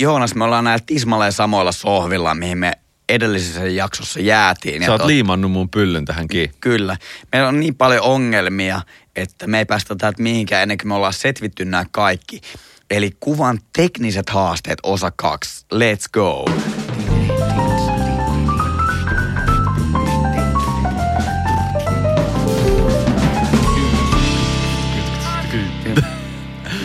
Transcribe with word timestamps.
Joonas, 0.00 0.34
me 0.34 0.44
ollaan 0.44 0.64
näillä 0.64 0.84
tismalleen 0.86 1.32
samoilla 1.32 1.72
sohvilla, 1.72 2.34
mihin 2.34 2.58
me 2.58 2.72
edellisessä 3.08 3.66
jaksossa 3.66 4.20
jäätiin. 4.20 4.84
Sä 4.84 4.92
oot 4.92 5.04
liimannut 5.04 5.50
mun 5.50 5.68
pyllyn 5.68 6.04
tähän 6.04 6.28
kiinni. 6.28 6.56
Kyllä. 6.60 6.96
Meillä 7.32 7.48
on 7.48 7.60
niin 7.60 7.74
paljon 7.74 8.02
ongelmia, 8.02 8.80
että 9.16 9.46
me 9.46 9.58
ei 9.58 9.64
päästä 9.64 9.96
täältä 9.96 10.22
mihinkään 10.22 10.62
ennen 10.62 10.78
kuin 10.78 10.88
me 10.88 10.94
ollaan 10.94 11.12
setvitty 11.12 11.64
nämä 11.64 11.84
kaikki. 11.90 12.40
Eli 12.90 13.10
kuvan 13.20 13.58
tekniset 13.76 14.30
haasteet 14.30 14.78
osa 14.82 15.12
kaksi. 15.16 15.66
Let's 15.74 16.08
go. 16.12 16.44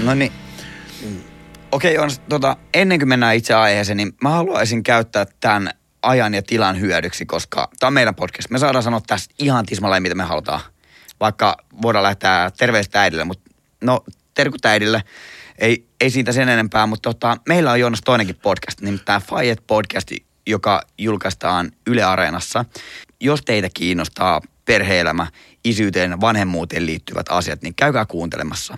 No 0.03 0.15
niin. 0.15 0.44
Okei, 1.75 1.97
on, 1.97 2.09
tota, 2.29 2.57
ennen 2.73 2.99
kuin 2.99 3.09
mennään 3.09 3.35
itse 3.35 3.53
aiheeseen, 3.53 3.97
niin 3.97 4.13
mä 4.23 4.29
haluaisin 4.29 4.83
käyttää 4.83 5.25
tämän 5.39 5.69
ajan 6.01 6.33
ja 6.33 6.41
tilan 6.41 6.79
hyödyksi, 6.79 7.25
koska 7.25 7.69
tämä 7.79 7.87
on 7.87 7.93
meidän 7.93 8.15
podcast. 8.15 8.49
Me 8.49 8.59
saadaan 8.59 8.83
sanoa 8.83 9.01
tästä 9.07 9.35
ihan 9.39 9.65
tismalleen, 9.65 10.03
mitä 10.03 10.15
me 10.15 10.23
halutaan. 10.23 10.59
Vaikka 11.19 11.57
voidaan 11.81 12.03
lähteä 12.03 12.51
terveistä 12.57 13.01
äidille, 13.01 13.23
mutta 13.23 13.49
no 13.81 14.03
terkut 14.33 14.65
äidille. 14.65 15.03
Ei, 15.59 15.87
ei 16.01 16.09
siitä 16.09 16.31
sen 16.31 16.49
enempää, 16.49 16.87
mutta 16.87 17.13
tota, 17.13 17.37
meillä 17.47 17.71
on 17.71 17.79
Joonas 17.79 18.01
toinenkin 18.05 18.39
podcast, 18.41 18.81
nimittäin 18.81 19.21
Fayet 19.21 19.63
podcast, 19.67 20.11
joka 20.47 20.81
julkaistaan 20.97 21.71
Yle 21.87 22.03
Areenassa. 22.03 22.65
Jos 23.19 23.41
teitä 23.41 23.69
kiinnostaa 23.73 24.41
perheelämä, 24.65 25.27
isyyteen, 25.63 26.21
vanhemmuuteen 26.21 26.85
liittyvät 26.85 27.25
asiat, 27.29 27.61
niin 27.61 27.75
käykää 27.75 28.05
kuuntelemassa. 28.05 28.77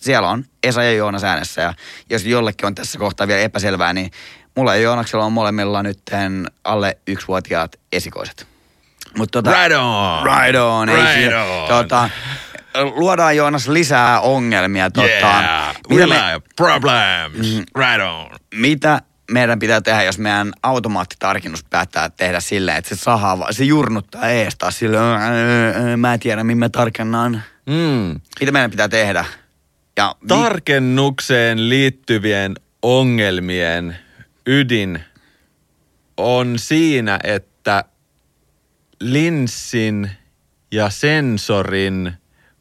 Siellä 0.00 0.28
on 0.28 0.44
Esa 0.62 0.82
ja 0.82 0.92
Joonas 0.92 1.24
äänessä 1.24 1.62
ja 1.62 1.74
jos 2.10 2.24
jollekin 2.24 2.66
on 2.66 2.74
tässä 2.74 2.98
kohtaa 2.98 3.26
vielä 3.26 3.40
epäselvää, 3.40 3.92
niin 3.92 4.10
mulla 4.56 4.74
ja 4.74 4.82
Joonaksella 4.82 5.24
on 5.24 5.32
molemmilla 5.32 5.82
nyt 5.82 6.00
alle 6.64 6.98
yksivuotiaat 7.06 7.76
esikoiset. 7.92 8.46
Mut 9.18 9.30
tota, 9.30 9.50
right 9.50 9.76
on! 9.78 10.26
Right 10.26 10.56
on! 10.56 10.88
Right 10.88 11.16
ei 11.16 11.34
on. 11.34 11.68
Tota, 11.68 12.10
luodaan 12.94 13.36
Joonas 13.36 13.68
lisää 13.68 14.20
ongelmia. 14.20 14.90
Tota, 14.90 15.08
yeah, 15.08 15.76
mitä, 15.88 16.06
me, 16.06 16.40
problems, 16.56 17.56
mm, 17.56 17.64
right 17.78 18.02
on. 18.02 18.30
Mitä 18.54 19.00
meidän 19.30 19.58
pitää 19.58 19.80
tehdä, 19.80 20.02
jos 20.02 20.18
meidän 20.18 20.52
automaattitarkennus 20.62 21.64
päättää 21.64 22.10
tehdä 22.10 22.40
silleen, 22.40 22.76
että 22.76 22.94
se 22.94 23.02
sahaa, 23.02 23.52
se 23.52 23.64
jurnuttaa 23.64 24.28
ees 24.28 24.56
taas 24.56 24.78
silleen, 24.78 26.00
mä 26.00 26.14
en 26.14 26.20
tiedä, 26.20 26.44
mihin 26.44 26.58
mä 26.58 26.68
tarkennan. 26.68 27.42
Mm. 27.66 28.20
Mitä 28.40 28.52
meidän 28.52 28.70
pitää 28.70 28.88
tehdä? 28.88 29.24
Ja 29.96 30.14
Tarkennukseen 30.28 31.68
liittyvien 31.68 32.54
ongelmien 32.82 33.96
ydin 34.46 35.00
on 36.16 36.58
siinä, 36.58 37.18
että 37.24 37.84
linssin 39.00 40.10
ja 40.72 40.90
sensorin 40.90 42.12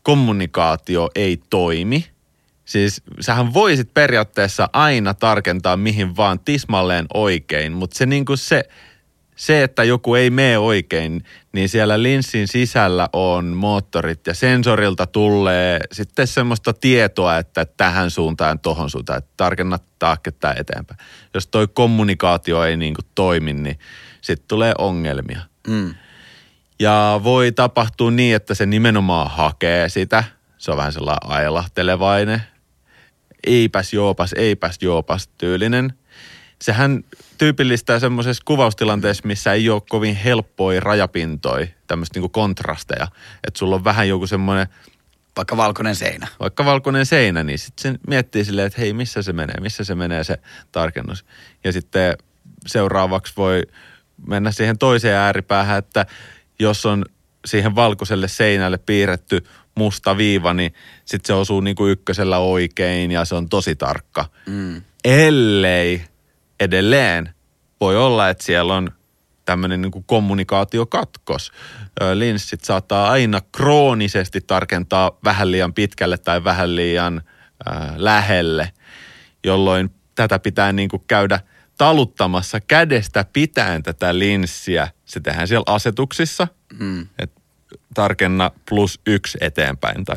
kommunikaatio 0.03 1.09
ei 1.16 1.41
toimi. 1.50 2.06
Siis 2.66 3.02
sähän 3.19 3.53
voisit 3.53 3.94
periaatteessa 3.94 4.69
aina 4.73 5.13
tarkentaa 5.13 5.78
mihin 5.78 6.17
vaan 6.17 6.39
tismalleen 6.39 7.06
oikein, 7.13 7.73
mutta 7.73 7.97
se 7.97 8.06
niinku 8.06 8.38
se, 8.38 8.63
se, 9.36 9.63
että 9.63 9.83
joku 9.83 10.16
ei 10.16 10.30
mene 10.30 10.58
oikein, 10.58 11.23
niin 11.56 11.70
siellä 11.70 12.03
linssin 12.03 12.48
sisällä 12.48 13.09
on 13.14 13.45
moottorit 13.45 14.28
ja 14.28 14.34
sensorilta 14.34 15.08
tulee 15.08 15.80
sitten 15.92 16.28
semmoista 16.28 16.73
tietoa, 16.73 17.38
että 17.38 17.66
tähän 17.66 18.12
suuntaan, 18.12 18.59
tohon 18.59 18.89
suuntaan, 18.89 19.17
että 19.17 19.31
tarkenna 19.38 19.80
taaketta 20.00 20.53
eteenpäin. 20.53 21.00
Jos 21.34 21.47
toi 21.47 21.67
kommunikaatio 21.67 22.64
ei 22.64 22.78
niin 22.78 22.94
kuin 22.94 23.06
toimi, 23.16 23.53
niin 23.53 23.80
sitten 24.22 24.47
tulee 24.47 24.73
ongelmia. 24.78 25.39
Mm. 25.67 25.95
Ja 26.80 27.22
voi 27.23 27.52
tapahtua 27.52 28.12
niin, 28.12 28.36
että 28.36 28.56
se 28.56 28.66
nimenomaan 28.66 29.31
hakee 29.31 29.90
sitä. 29.90 30.24
Se 30.57 30.72
on 30.72 30.78
vähän 30.78 30.94
sellainen 30.94 31.31
ailahtelevainen. 31.31 32.41
Eipäs 33.47 33.94
joopas, 33.94 34.34
eipäs 34.34 34.78
joopas 34.81 35.28
tyylinen– 35.38 35.94
sehän 36.62 37.03
tyypillistää 37.38 38.00
semmoisessa 38.00 38.44
kuvaustilanteessa, 38.46 39.28
missä 39.28 39.53
ei 39.53 39.69
ole 39.69 39.81
kovin 39.90 40.16
helppoja 40.16 40.79
rajapintoja, 40.79 41.68
tämmöistä 41.88 42.18
niinku 42.18 42.29
kontrasteja. 42.29 43.07
Että 43.47 43.57
sulla 43.57 43.75
on 43.75 43.84
vähän 43.84 44.09
joku 44.09 44.28
semmoinen... 44.28 44.68
Vaikka 45.35 45.57
valkoinen 45.57 45.95
seinä. 45.95 46.28
Vaikka 46.40 46.66
valkoinen 46.66 47.06
seinä, 47.06 47.44
niin 47.44 47.59
sitten 47.59 47.94
se 47.94 48.00
miettii 48.07 48.45
silleen, 48.45 48.68
että 48.68 48.81
hei, 48.81 48.94
missä 48.94 49.22
se 49.22 49.34
menee, 49.34 49.56
missä 49.62 49.84
se 49.84 49.95
menee 49.95 50.24
se 50.24 50.38
tarkennus. 50.72 51.25
Ja 51.63 51.72
sitten 51.72 52.18
seuraavaksi 52.68 53.34
voi 53.38 53.62
mennä 54.28 54.51
siihen 54.51 54.78
toiseen 54.78 55.16
ääripäähän, 55.16 55.78
että 55.78 56.06
jos 56.59 56.85
on 56.85 57.06
siihen 57.45 57.75
valkoiselle 57.75 58.28
seinälle 58.28 58.78
piirretty 58.78 59.45
musta 59.75 60.18
viiva, 60.18 60.53
niin 60.53 60.74
sitten 61.06 61.28
se 61.28 61.34
osuu 61.34 61.62
niin 61.62 61.75
kuin 61.75 61.91
ykkösellä 61.91 62.38
oikein 62.38 63.12
ja 63.12 63.25
se 63.25 63.35
on 63.35 63.50
tosi 63.50 63.75
tarkka. 63.75 64.25
Mm. 64.45 64.81
Ellei 65.03 66.01
edelleen 66.60 67.30
voi 67.82 67.98
olla, 67.98 68.30
että 68.30 68.44
siellä 68.44 68.76
on 68.76 68.92
tämmöinen 69.46 69.82
niin 69.82 70.04
kommunikaatiokatkos. 70.06 71.52
Linssit 72.14 72.64
saattaa 72.64 73.12
aina 73.12 73.42
kroonisesti 73.52 74.42
tarkentaa 74.42 75.12
vähän 75.24 75.52
liian 75.52 75.74
pitkälle 75.74 76.18
tai 76.18 76.44
vähän 76.44 76.76
liian 76.76 77.22
äh, 77.68 77.94
lähelle, 77.96 78.72
jolloin 79.44 79.90
tätä 80.16 80.40
pitää 80.40 80.74
niin 80.74 80.90
kuin 80.90 81.04
käydä 81.08 81.40
taluttamassa 81.78 82.60
kädestä 82.60 83.26
pitäen 83.34 83.84
tätä 83.84 84.20
linssiä. 84.20 84.88
Se 85.06 85.20
tehdään 85.20 85.48
siellä 85.48 85.64
asetuksissa, 85.68 86.48
mm. 86.80 87.08
että 87.20 87.42
tarkenna 87.94 88.52
plus 88.70 89.00
yksi 89.06 89.38
eteenpäin 89.42 90.06
tai 90.06 90.16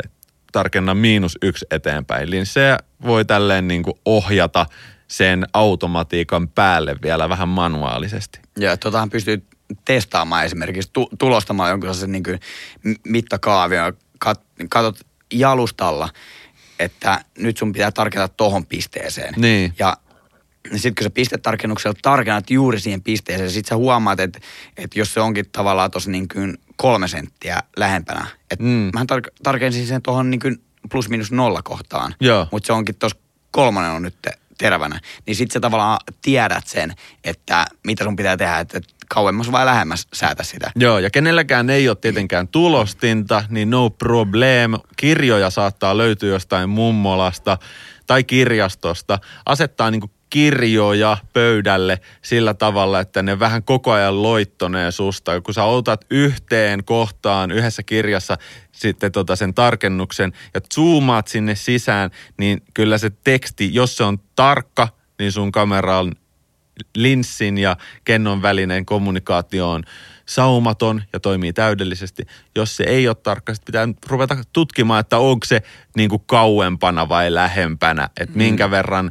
tarkenna 0.52 0.94
miinus 0.94 1.38
yksi 1.42 1.66
eteenpäin. 1.70 2.30
Linssejä 2.30 2.78
voi 3.02 3.24
tälleen 3.24 3.68
niin 3.68 3.82
kuin 3.82 3.98
ohjata 4.04 4.66
sen 5.08 5.46
automatiikan 5.52 6.48
päälle 6.48 6.96
vielä 7.02 7.28
vähän 7.28 7.48
manuaalisesti. 7.48 8.40
Ja 8.58 8.76
totahan 8.76 9.10
pystyy 9.10 9.46
testaamaan 9.84 10.44
esimerkiksi, 10.44 10.90
tu- 10.92 11.10
tulostamaan 11.18 11.70
jonkun 11.70 11.86
sellaisen 11.86 12.12
niin 12.12 12.40
mittakaavion, 13.04 13.92
kat- 14.26 14.66
katot 14.70 15.00
jalustalla, 15.32 16.08
että 16.78 17.24
nyt 17.38 17.56
sun 17.56 17.72
pitää 17.72 17.92
tarkentaa 17.92 18.28
tohon 18.28 18.66
pisteeseen. 18.66 19.34
Niin. 19.36 19.74
Ja 19.78 19.96
sitten 20.72 20.94
kun 20.94 21.04
sä 21.04 21.10
pistetarkennuksella 21.10 21.98
tarkennat 22.02 22.50
juuri 22.50 22.80
siihen 22.80 23.02
pisteeseen, 23.02 23.50
sit 23.50 23.66
sä 23.66 23.76
huomaat, 23.76 24.20
että, 24.20 24.40
että 24.76 24.98
jos 24.98 25.14
se 25.14 25.20
onkin 25.20 25.44
tavallaan 25.52 25.90
tuossa 25.90 26.10
niin 26.10 26.28
kuin 26.28 26.58
kolme 26.76 27.08
senttiä 27.08 27.62
lähempänä, 27.76 28.26
että 28.50 28.64
mm. 28.64 28.90
mähän 28.92 29.06
tar- 29.12 29.32
tarkensin 29.42 29.86
sen 29.86 30.02
tuohon 30.02 30.30
niin 30.30 30.62
plus 30.90 31.08
minus 31.08 31.32
nolla 31.32 31.62
kohtaan, 31.62 32.14
mutta 32.52 32.66
se 32.66 32.72
onkin 32.72 32.94
tuossa 32.94 33.18
kolmonen 33.50 33.90
on 33.90 34.02
nyt 34.02 34.14
terävänä, 34.58 35.00
niin 35.26 35.36
sitten 35.36 35.52
sä 35.52 35.60
tavallaan 35.60 35.98
tiedät 36.22 36.66
sen, 36.66 36.94
että 37.24 37.66
mitä 37.86 38.04
sun 38.04 38.16
pitää 38.16 38.36
tehdä, 38.36 38.58
että 38.58 38.80
kauemmas 39.08 39.52
vai 39.52 39.66
lähemmäs 39.66 40.06
säätä 40.14 40.42
sitä. 40.42 40.70
Joo, 40.76 40.98
ja 40.98 41.10
kenelläkään 41.10 41.70
ei 41.70 41.88
ole 41.88 41.96
tietenkään 42.00 42.48
tulostinta, 42.48 43.44
niin 43.48 43.70
no 43.70 43.90
problem. 43.90 44.72
Kirjoja 44.96 45.50
saattaa 45.50 45.96
löytyä 45.96 46.28
jostain 46.28 46.68
mummolasta 46.68 47.58
tai 48.06 48.24
kirjastosta. 48.24 49.18
Asettaa 49.46 49.90
niin 49.90 50.10
kirjoja 50.30 51.16
pöydälle 51.32 52.00
sillä 52.22 52.54
tavalla, 52.54 53.00
että 53.00 53.22
ne 53.22 53.38
vähän 53.38 53.62
koko 53.62 53.92
ajan 53.92 54.22
loittonee 54.22 54.90
susta. 54.90 55.40
Kun 55.40 55.54
sä 55.54 55.64
otat 55.64 56.04
yhteen 56.10 56.84
kohtaan 56.84 57.50
yhdessä 57.50 57.82
kirjassa 57.82 58.38
sitten 58.72 59.12
tota 59.12 59.36
sen 59.36 59.54
tarkennuksen 59.54 60.32
ja 60.54 60.60
zoomaat 60.74 61.28
sinne 61.28 61.54
sisään, 61.54 62.10
niin 62.38 62.62
kyllä 62.74 62.98
se 62.98 63.10
teksti, 63.24 63.74
jos 63.74 63.96
se 63.96 64.04
on 64.04 64.18
tarkka, 64.36 64.88
niin 65.18 65.32
sun 65.32 65.52
kameran 65.52 66.12
linssin 66.96 67.58
ja 67.58 67.76
kennon 68.04 68.42
välinen 68.42 68.86
kommunikaatio 68.86 69.70
on 69.70 69.84
saumaton 70.26 71.02
ja 71.12 71.20
toimii 71.20 71.52
täydellisesti. 71.52 72.26
Jos 72.56 72.76
se 72.76 72.84
ei 72.84 73.08
ole 73.08 73.16
tarkka, 73.22 73.54
sitten 73.54 73.94
pitää 73.94 74.08
ruveta 74.10 74.36
tutkimaan, 74.52 75.00
että 75.00 75.18
onko 75.18 75.46
se 75.46 75.62
niin 75.96 76.10
kuin 76.10 76.22
kauempana 76.26 77.08
vai 77.08 77.34
lähempänä, 77.34 78.08
että 78.20 78.34
mm. 78.34 78.38
minkä 78.38 78.70
verran 78.70 79.10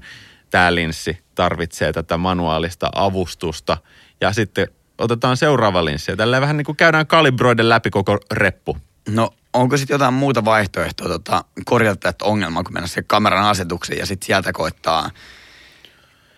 tämä 0.50 0.76
linssi 0.76 1.18
tarvitsee 1.36 1.94
tätä 1.94 2.18
manuaalista 2.18 2.90
avustusta. 2.96 3.78
Ja 4.22 4.34
sitten 4.34 4.68
otetaan 4.98 5.38
seuraava 5.38 5.86
linssi 5.86 6.16
tällä 6.16 6.42
vähän 6.42 6.58
niin 6.58 6.66
kuin 6.66 6.76
käydään 6.76 7.08
kalibroiden 7.08 7.70
läpi 7.70 7.90
koko 7.90 8.20
reppu. 8.32 8.78
No 9.10 9.34
onko 9.54 9.78
sitten 9.78 9.96
jotain 9.96 10.14
muuta 10.14 10.46
vaihtoehtoa 10.46 11.08
tota, 11.08 11.44
korjata 11.66 12.00
tätä 12.00 12.26
ongelmaa, 12.26 12.64
kun 12.64 12.74
mennään 12.74 12.90
se 12.90 13.02
kameran 13.02 13.46
asetukseen 13.46 14.00
ja 14.00 14.06
sitten 14.06 14.26
sieltä 14.26 14.54
koittaa 14.54 15.10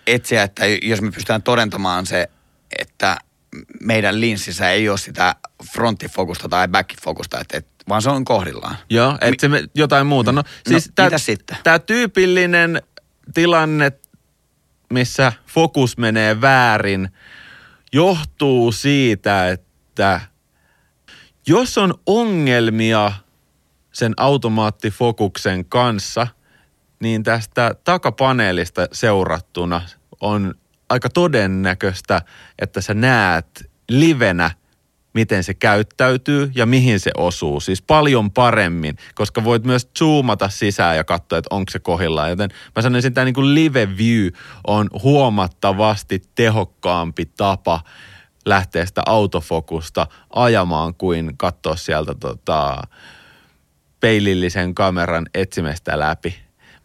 etsiä, 0.08 0.44
että 0.44 0.66
jos 0.82 1.02
me 1.02 1.12
pystytään 1.12 1.44
todentamaan 1.44 2.06
se, 2.06 2.30
että 2.80 3.18
meidän 3.82 4.22
linssissä 4.22 4.70
ei 4.70 4.90
ole 4.90 4.98
sitä 4.98 5.36
fronttifokusta 5.74 6.50
tai 6.50 6.68
backfokusta, 6.68 7.40
että, 7.40 7.58
että, 7.58 7.70
vaan 7.90 8.02
se 8.02 8.10
on 8.10 8.26
kohdillaan. 8.26 8.76
Joo, 8.90 9.18
että 9.22 9.50
se 9.50 9.64
jotain 9.76 10.08
muuta. 10.08 10.32
No, 10.32 10.42
no 10.42 10.44
siis 10.68 10.88
no, 10.88 11.10
tää, 11.10 11.18
sitten? 11.18 11.58
Tämä 11.64 11.80
tyypillinen 11.80 12.82
tilanne 13.34 13.92
missä 14.94 15.34
fokus 15.48 15.98
menee 15.98 16.42
väärin, 16.42 17.10
johtuu 17.94 18.72
siitä, 18.72 19.50
että 19.50 20.22
jos 21.48 21.78
on 21.78 21.94
ongelmia 22.06 23.12
sen 23.92 24.14
automaattifokuksen 24.18 25.66
kanssa, 25.66 26.28
niin 27.00 27.24
tästä 27.24 27.76
takapaneelista 27.84 28.88
seurattuna 28.92 29.82
on 30.22 30.56
aika 30.90 31.10
todennäköistä, 31.10 32.22
että 32.60 32.82
sä 32.82 32.94
näet 32.94 33.72
livenä, 33.90 34.52
miten 35.14 35.44
se 35.44 35.54
käyttäytyy 35.54 36.52
ja 36.56 36.66
mihin 36.66 37.00
se 37.00 37.12
osuu. 37.18 37.60
Siis 37.60 37.82
paljon 37.82 38.32
paremmin, 38.32 38.96
koska 39.16 39.44
voit 39.44 39.64
myös 39.64 39.90
zoomata 40.00 40.50
sisään 40.50 40.98
ja 40.98 41.04
katsoa, 41.04 41.38
että 41.38 41.56
onko 41.56 41.72
se 41.72 41.80
kohillaan. 41.80 42.30
Joten 42.30 42.50
mä 42.76 42.82
sanoisin, 42.82 43.08
että 43.08 43.16
tämä 43.16 43.26
niin 43.26 43.34
kuin 43.34 43.56
live 43.56 43.98
view 43.98 44.28
on 44.68 44.90
huomattavasti 45.04 46.22
tehokkaampi 46.36 47.26
tapa 47.26 47.82
lähteä 48.46 48.86
sitä 48.86 49.02
autofokusta 49.06 50.08
ajamaan 50.36 50.96
kuin 50.96 51.38
katsoa 51.38 51.76
sieltä 51.76 52.16
tota, 52.20 52.82
peilillisen 54.00 54.76
kameran 54.76 55.26
etsimestä 55.34 56.00
läpi. 56.00 56.36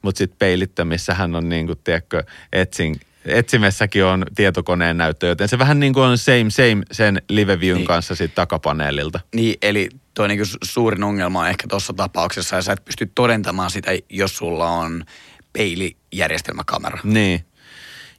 Mutta 0.03 0.19
sitten 0.19 0.39
peilittämissähän 0.39 1.35
on 1.35 1.49
niin 1.49 1.67
kuin, 1.67 1.79
tiedätkö, 1.85 2.25
etsin, 2.53 3.01
etsimessäkin 3.25 4.05
on 4.05 4.25
tietokoneen 4.35 4.97
näyttö, 4.97 5.27
joten 5.27 5.49
se 5.49 5.59
vähän 5.59 5.81
niin 5.81 5.93
kuin 5.93 6.05
on 6.05 6.19
same 6.19 6.51
same 6.51 6.83
sen 6.93 7.23
live 7.29 7.61
viewn 7.61 7.79
niin. 7.79 7.87
kanssa 7.87 8.15
siitä 8.15 8.35
takapaneelilta. 8.35 9.21
Niin, 9.35 9.55
eli 9.63 9.89
tuo 10.15 10.27
niin 10.27 10.41
suurin 10.65 11.05
ongelma 11.05 11.41
on 11.41 11.49
ehkä 11.49 11.69
tuossa 11.69 11.93
tapauksessa, 11.93 12.57
ja 12.57 12.63
sä 12.63 12.73
et 12.73 12.85
pysty 12.85 13.11
todentamaan 13.15 13.71
sitä, 13.71 13.91
jos 14.11 14.37
sulla 14.37 14.69
on 14.69 15.05
peilijärjestelmäkamera. 15.53 16.99
Niin. 17.05 17.45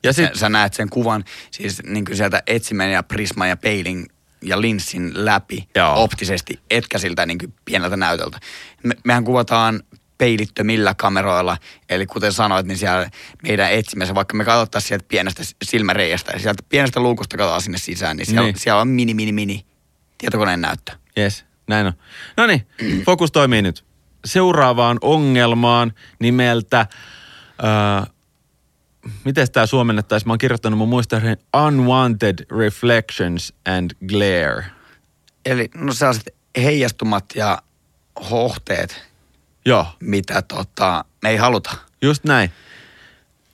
Ja 0.04 0.14
sit... 0.14 0.26
sä, 0.34 0.40
sä 0.40 0.50
näet 0.50 0.74
sen 0.74 0.90
kuvan 0.90 1.24
siis 1.52 1.84
niin 1.84 2.06
kuin 2.06 2.18
sieltä 2.18 2.44
etsimen 2.48 2.92
ja 2.92 3.04
prisman 3.04 3.50
ja 3.50 3.58
peilin 3.58 4.06
ja 4.42 4.62
linssin 4.62 5.12
läpi 5.14 5.68
Joo. 5.76 6.04
optisesti, 6.04 6.60
etkä 6.70 6.98
siltä 6.98 7.26
niin 7.26 7.38
kuin 7.38 7.54
pieneltä 7.66 7.98
näytöltä. 7.98 8.40
Me, 8.84 8.96
mehän 9.04 9.24
kuvataan 9.24 9.84
peilittömillä 10.18 10.94
kameroilla. 10.94 11.58
Eli 11.90 12.06
kuten 12.06 12.34
sanoit, 12.34 12.66
niin 12.66 12.78
siellä 12.78 13.10
meidän 13.44 13.72
etsimässä, 13.72 14.16
vaikka 14.16 14.38
me 14.38 14.46
katsottaisiin 14.46 14.88
sieltä 14.88 15.06
pienestä 15.08 15.44
silmäreiästä 15.64 16.32
ja 16.32 16.40
sieltä 16.40 16.64
pienestä 16.70 17.00
luukusta 17.00 17.38
katsotaan 17.38 17.62
sinne 17.62 17.78
sisään, 17.78 18.18
niin 18.18 18.26
siellä, 18.26 18.44
niin. 18.48 18.60
siellä 18.60 18.82
on 18.82 18.88
mini, 18.88 19.14
mini, 19.14 19.32
mini 19.32 19.66
tietokoneen 20.18 20.62
näyttö. 20.62 20.92
Yes, 21.18 21.46
näin 21.68 21.88
on. 21.88 21.94
No 22.38 22.48
niin, 22.48 22.68
fokus 23.06 23.32
toimii 23.32 23.62
nyt. 23.62 23.86
Seuraavaan 24.26 24.98
ongelmaan 25.02 25.94
nimeltä, 26.20 26.80
äh, 26.80 28.08
miten 29.24 29.52
tämä 29.52 29.66
suomennettaisiin? 29.66 30.30
Mä 30.30 30.32
oon 30.32 30.38
kirjoittanut 30.38 30.78
mun 30.78 30.90
muistaakseni 30.90 31.36
Unwanted 31.66 32.46
Reflections 32.60 33.54
and 33.66 33.92
Glare. 34.08 34.66
Eli 35.46 35.70
no 35.74 35.94
sellaiset 35.94 36.36
heijastumat 36.58 37.26
ja 37.36 37.62
hohteet, 38.30 39.02
Joo. 39.66 39.86
mitä 40.00 40.42
tota, 40.42 41.06
me 41.22 41.30
ei 41.30 41.38
haluta. 41.38 41.72
Just 42.02 42.24
näin. 42.24 42.52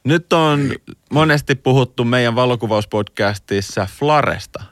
Nyt 0.04 0.34
on 0.34 0.72
monesti 1.12 1.56
puhuttu 1.56 2.04
meidän 2.04 2.36
valokuvauspodcastissa 2.36 3.88
Flaresta. 4.00 4.64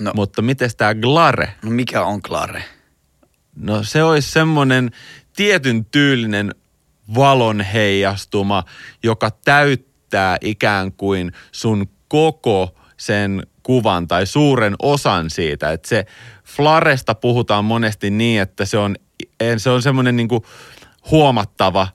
No. 0.00 0.12
Mutta 0.14 0.42
miten 0.42 0.70
tämä 0.76 0.94
Glare? 0.94 1.54
No 1.62 1.70
mikä 1.70 2.04
on 2.04 2.20
Glare? 2.24 2.64
No 3.56 3.82
se 3.82 4.02
olisi 4.02 4.30
semmoinen 4.30 4.90
tietyn 5.36 5.84
tyylinen 5.84 6.54
valon 7.14 7.60
heijastuma, 7.60 8.64
joka 9.02 9.30
täyttää 9.30 10.36
ikään 10.40 10.92
kuin 10.92 11.32
sun 11.52 11.88
koko 12.08 12.74
sen 12.96 13.46
kuvan 13.62 14.08
tai 14.08 14.26
suuren 14.26 14.74
osan 14.82 15.30
siitä. 15.30 15.72
Että 15.72 15.88
se 15.88 16.06
Flaresta 16.44 17.14
puhutaan 17.14 17.64
monesti 17.64 18.10
niin, 18.10 18.40
että 18.40 18.64
se 18.64 18.78
on 18.78 18.96
se 19.56 19.70
on 19.70 19.82
semmoinen 19.82 20.16
niin 20.16 20.28
huomattava 21.10 21.88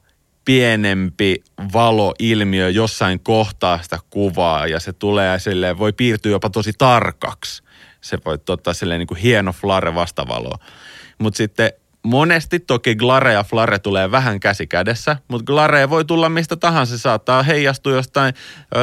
pienempi 0.45 1.43
valoilmiö 1.73 2.69
jossain 2.69 3.19
kohtaa 3.19 3.81
sitä 3.81 3.99
kuvaa 4.09 4.67
ja 4.67 4.79
se 4.79 4.93
tulee 4.93 5.39
silleen, 5.39 5.77
voi 5.77 5.93
piirtyä 5.93 6.31
jopa 6.31 6.49
tosi 6.49 6.71
tarkaksi. 6.77 7.63
Se 8.01 8.17
voi 8.25 8.37
ottaa 8.49 8.73
silleen 8.73 8.99
niin 8.99 9.07
kuin 9.07 9.17
hieno 9.17 9.53
flare 9.53 9.95
vastavalo. 9.95 10.51
Mutta 11.17 11.37
sitten 11.37 11.71
monesti 12.03 12.59
toki 12.59 12.95
glare 12.95 13.33
ja 13.33 13.43
flare 13.43 13.79
tulee 13.79 14.11
vähän 14.11 14.39
käsi 14.39 14.67
kädessä, 14.67 15.17
mutta 15.27 15.45
glare 15.45 15.89
voi 15.89 16.05
tulla 16.05 16.29
mistä 16.29 16.55
tahansa. 16.55 16.97
Se 16.97 17.01
saattaa 17.01 17.43
heijastua 17.43 17.93
jostain 17.93 18.33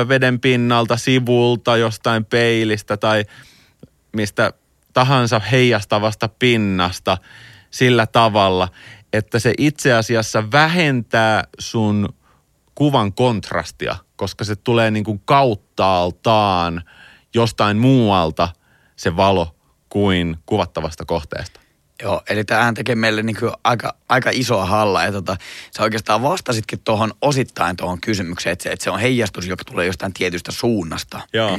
veden 0.08 0.40
pinnalta, 0.40 0.96
sivulta, 0.96 1.76
jostain 1.76 2.24
peilistä 2.24 2.96
tai 2.96 3.24
mistä 4.12 4.52
tahansa 4.92 5.38
heijastavasta 5.38 6.28
pinnasta– 6.28 7.18
sillä 7.70 8.06
tavalla, 8.06 8.68
että 9.12 9.38
se 9.38 9.54
itse 9.58 9.92
asiassa 9.92 10.50
vähentää 10.52 11.44
sun 11.58 12.08
kuvan 12.74 13.12
kontrastia, 13.12 13.96
koska 14.16 14.44
se 14.44 14.56
tulee 14.56 14.90
niin 14.90 15.04
kuin 15.04 15.22
kauttaaltaan 15.24 16.82
jostain 17.34 17.76
muualta 17.76 18.48
se 18.96 19.16
valo 19.16 19.56
kuin 19.88 20.36
kuvattavasta 20.46 21.04
kohteesta. 21.04 21.60
Joo, 22.02 22.22
eli 22.28 22.44
tämähän 22.44 22.74
tekee 22.74 22.94
meille 22.94 23.22
niin 23.22 23.36
kuin 23.36 23.52
aika, 23.64 23.96
aika 24.08 24.30
isoa 24.32 24.66
halla. 24.66 25.02
Ja 25.02 25.12
tota, 25.12 25.36
sä 25.76 25.82
oikeastaan 25.82 26.22
vastasitkin 26.22 26.80
tuohon 26.80 27.12
osittain 27.22 27.76
tuohon 27.76 28.00
kysymykseen, 28.00 28.52
että 28.52 28.62
se, 28.62 28.72
että 28.72 28.84
se 28.84 28.90
on 28.90 29.00
heijastus, 29.00 29.46
joka 29.46 29.64
tulee 29.64 29.86
jostain 29.86 30.12
tietystä 30.12 30.52
suunnasta. 30.52 31.20
Joo. 31.32 31.58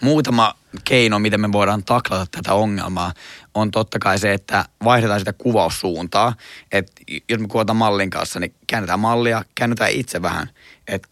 Muutama 0.00 0.54
keino, 0.84 1.18
miten 1.18 1.40
me 1.40 1.52
voidaan 1.52 1.84
taklata 1.84 2.26
tätä 2.30 2.54
ongelmaa, 2.54 3.12
on 3.60 3.70
totta 3.70 3.98
kai 3.98 4.18
se, 4.18 4.32
että 4.32 4.64
vaihdetaan 4.84 5.20
sitä 5.20 5.32
kuvaussuuntaa. 5.32 6.34
Että 6.72 6.92
jos 7.28 7.40
me 7.40 7.48
kuvataan 7.48 7.76
mallin 7.76 8.10
kanssa, 8.10 8.40
niin 8.40 8.54
käännetään 8.66 9.00
mallia, 9.00 9.44
käännetään 9.54 9.90
itse 9.90 10.22
vähän. 10.22 10.50
Että 10.88 11.08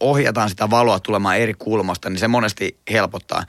ohjataan 0.00 0.50
sitä 0.50 0.70
valoa 0.70 1.00
tulemaan 1.00 1.38
eri 1.38 1.54
kulmasta, 1.54 2.10
niin 2.10 2.18
se 2.18 2.28
monesti 2.28 2.78
helpottaa. 2.90 3.44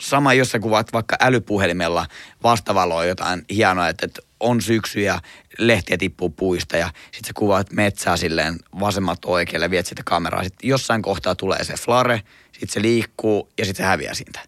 Sama, 0.00 0.34
jos 0.34 0.50
sä 0.50 0.58
kuvaat 0.58 0.92
vaikka 0.92 1.16
älypuhelimella 1.20 2.06
vastavaloa 2.42 3.04
jotain 3.04 3.44
hienoa, 3.50 3.88
että, 3.88 4.06
että 4.06 4.22
on 4.40 4.60
syksy 4.60 5.00
ja 5.00 5.20
lehtiä 5.58 5.96
tippuu 5.96 6.30
puista 6.30 6.76
ja 6.76 6.86
sitten 6.86 7.26
sä 7.26 7.32
kuvaat 7.34 7.72
metsää 7.72 8.16
silleen 8.16 8.58
vasemmat 8.80 9.24
oikealle, 9.24 9.70
viet 9.70 9.86
sitä 9.86 10.02
kameraa. 10.04 10.44
Sitten 10.44 10.68
jossain 10.68 11.02
kohtaa 11.02 11.34
tulee 11.34 11.64
se 11.64 11.74
flare, 11.74 12.22
sitten 12.52 12.68
se 12.68 12.82
liikkuu 12.82 13.48
ja 13.58 13.64
sitten 13.64 13.84
se 13.84 13.88
häviää 13.88 14.14
siitä. 14.14 14.40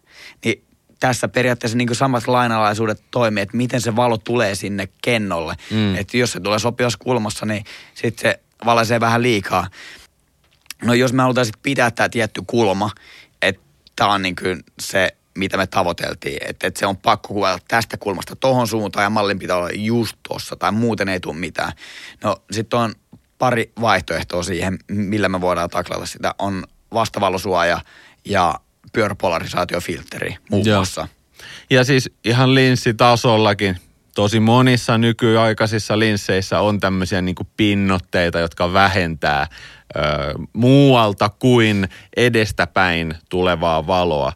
Niin 0.45 0.63
tässä 0.99 1.27
periaatteessa 1.27 1.77
niin 1.77 1.95
samat 1.95 2.27
lainalaisuudet 2.27 3.03
toimii, 3.11 3.41
että 3.41 3.57
miten 3.57 3.81
se 3.81 3.95
valo 3.95 4.17
tulee 4.17 4.55
sinne 4.55 4.87
kennolle. 5.01 5.55
Mm. 5.71 5.95
Että 5.95 6.17
jos 6.17 6.31
se 6.31 6.39
tulee 6.39 6.59
sopivassa 6.59 6.99
kulmassa, 7.01 7.45
niin 7.45 7.65
sitten 7.93 8.31
se 8.31 8.39
valaisee 8.65 8.99
vähän 8.99 9.21
liikaa. 9.21 9.67
No 10.83 10.93
jos 10.93 11.13
me 11.13 11.21
halutaan 11.21 11.45
sitten 11.45 11.63
pitää 11.63 11.91
tämä 11.91 12.09
tietty 12.09 12.43
kulma, 12.47 12.91
että 13.41 13.61
tämä 13.95 14.13
on 14.13 14.21
niin 14.21 14.35
kuin 14.35 14.63
se, 14.81 15.15
mitä 15.37 15.57
me 15.57 15.67
tavoiteltiin. 15.67 16.37
Että, 16.41 16.67
että 16.67 16.79
se 16.79 16.85
on 16.85 16.97
pakko 16.97 17.33
kuvata 17.33 17.59
tästä 17.67 17.97
kulmasta 17.97 18.35
tohon 18.35 18.67
suuntaan 18.67 19.03
ja 19.03 19.09
mallin 19.09 19.39
pitää 19.39 19.57
olla 19.57 19.69
just 19.73 20.17
tuossa 20.27 20.55
tai 20.55 20.71
muuten 20.71 21.09
ei 21.09 21.19
tule 21.19 21.35
mitään. 21.35 21.71
No 22.23 22.37
sitten 22.51 22.79
on 22.79 22.95
pari 23.37 23.71
vaihtoehtoa 23.81 24.43
siihen, 24.43 24.79
millä 24.87 25.29
me 25.29 25.41
voidaan 25.41 25.69
taklata 25.69 26.05
sitä. 26.05 26.35
On 26.39 26.63
vastavalosuoja 26.93 27.81
ja 28.25 28.59
pyöräpolarisaatiofiltteri 28.93 30.35
muun 30.49 30.65
muassa. 30.67 31.07
Ja 31.69 31.83
siis 31.83 32.09
ihan 32.25 32.55
linssitasollakin 32.55 33.77
tosi 34.15 34.39
monissa 34.39 34.97
nykyaikaisissa 34.97 35.99
linsseissä 35.99 36.59
on 36.59 36.79
tämmöisiä 36.79 37.21
niin 37.21 37.35
pinnotteita, 37.57 38.39
jotka 38.39 38.73
vähentää 38.73 39.47
ö, 39.95 39.99
muualta 40.53 41.29
kuin 41.29 41.89
edestäpäin 42.17 43.15
tulevaa 43.29 43.87
valoa. 43.87 44.33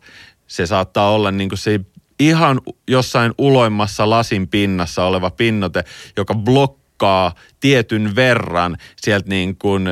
Se 0.47 0.65
saattaa 0.65 1.11
olla 1.11 1.31
niin 1.31 1.49
se 1.53 1.79
ihan 2.19 2.61
jossain 2.87 3.33
uloimmassa 3.37 4.09
lasin 4.09 4.47
pinnassa 4.47 5.05
oleva 5.05 5.29
pinnote, 5.29 5.83
joka 6.17 6.35
blokkaa 6.35 7.35
tietyn 7.59 8.15
verran 8.15 8.77
sieltä 9.01 9.29
niin 9.29 9.55
kuin 9.57 9.89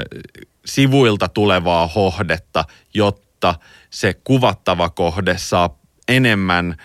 sivuilta 0.65 1.27
tulevaa 1.27 1.87
hohdetta, 1.87 2.65
jotta 2.93 3.30
se 3.89 4.13
kuvattava 4.13 4.89
kohde 4.89 5.37
saa 5.37 5.79
enemmän, 6.07 6.75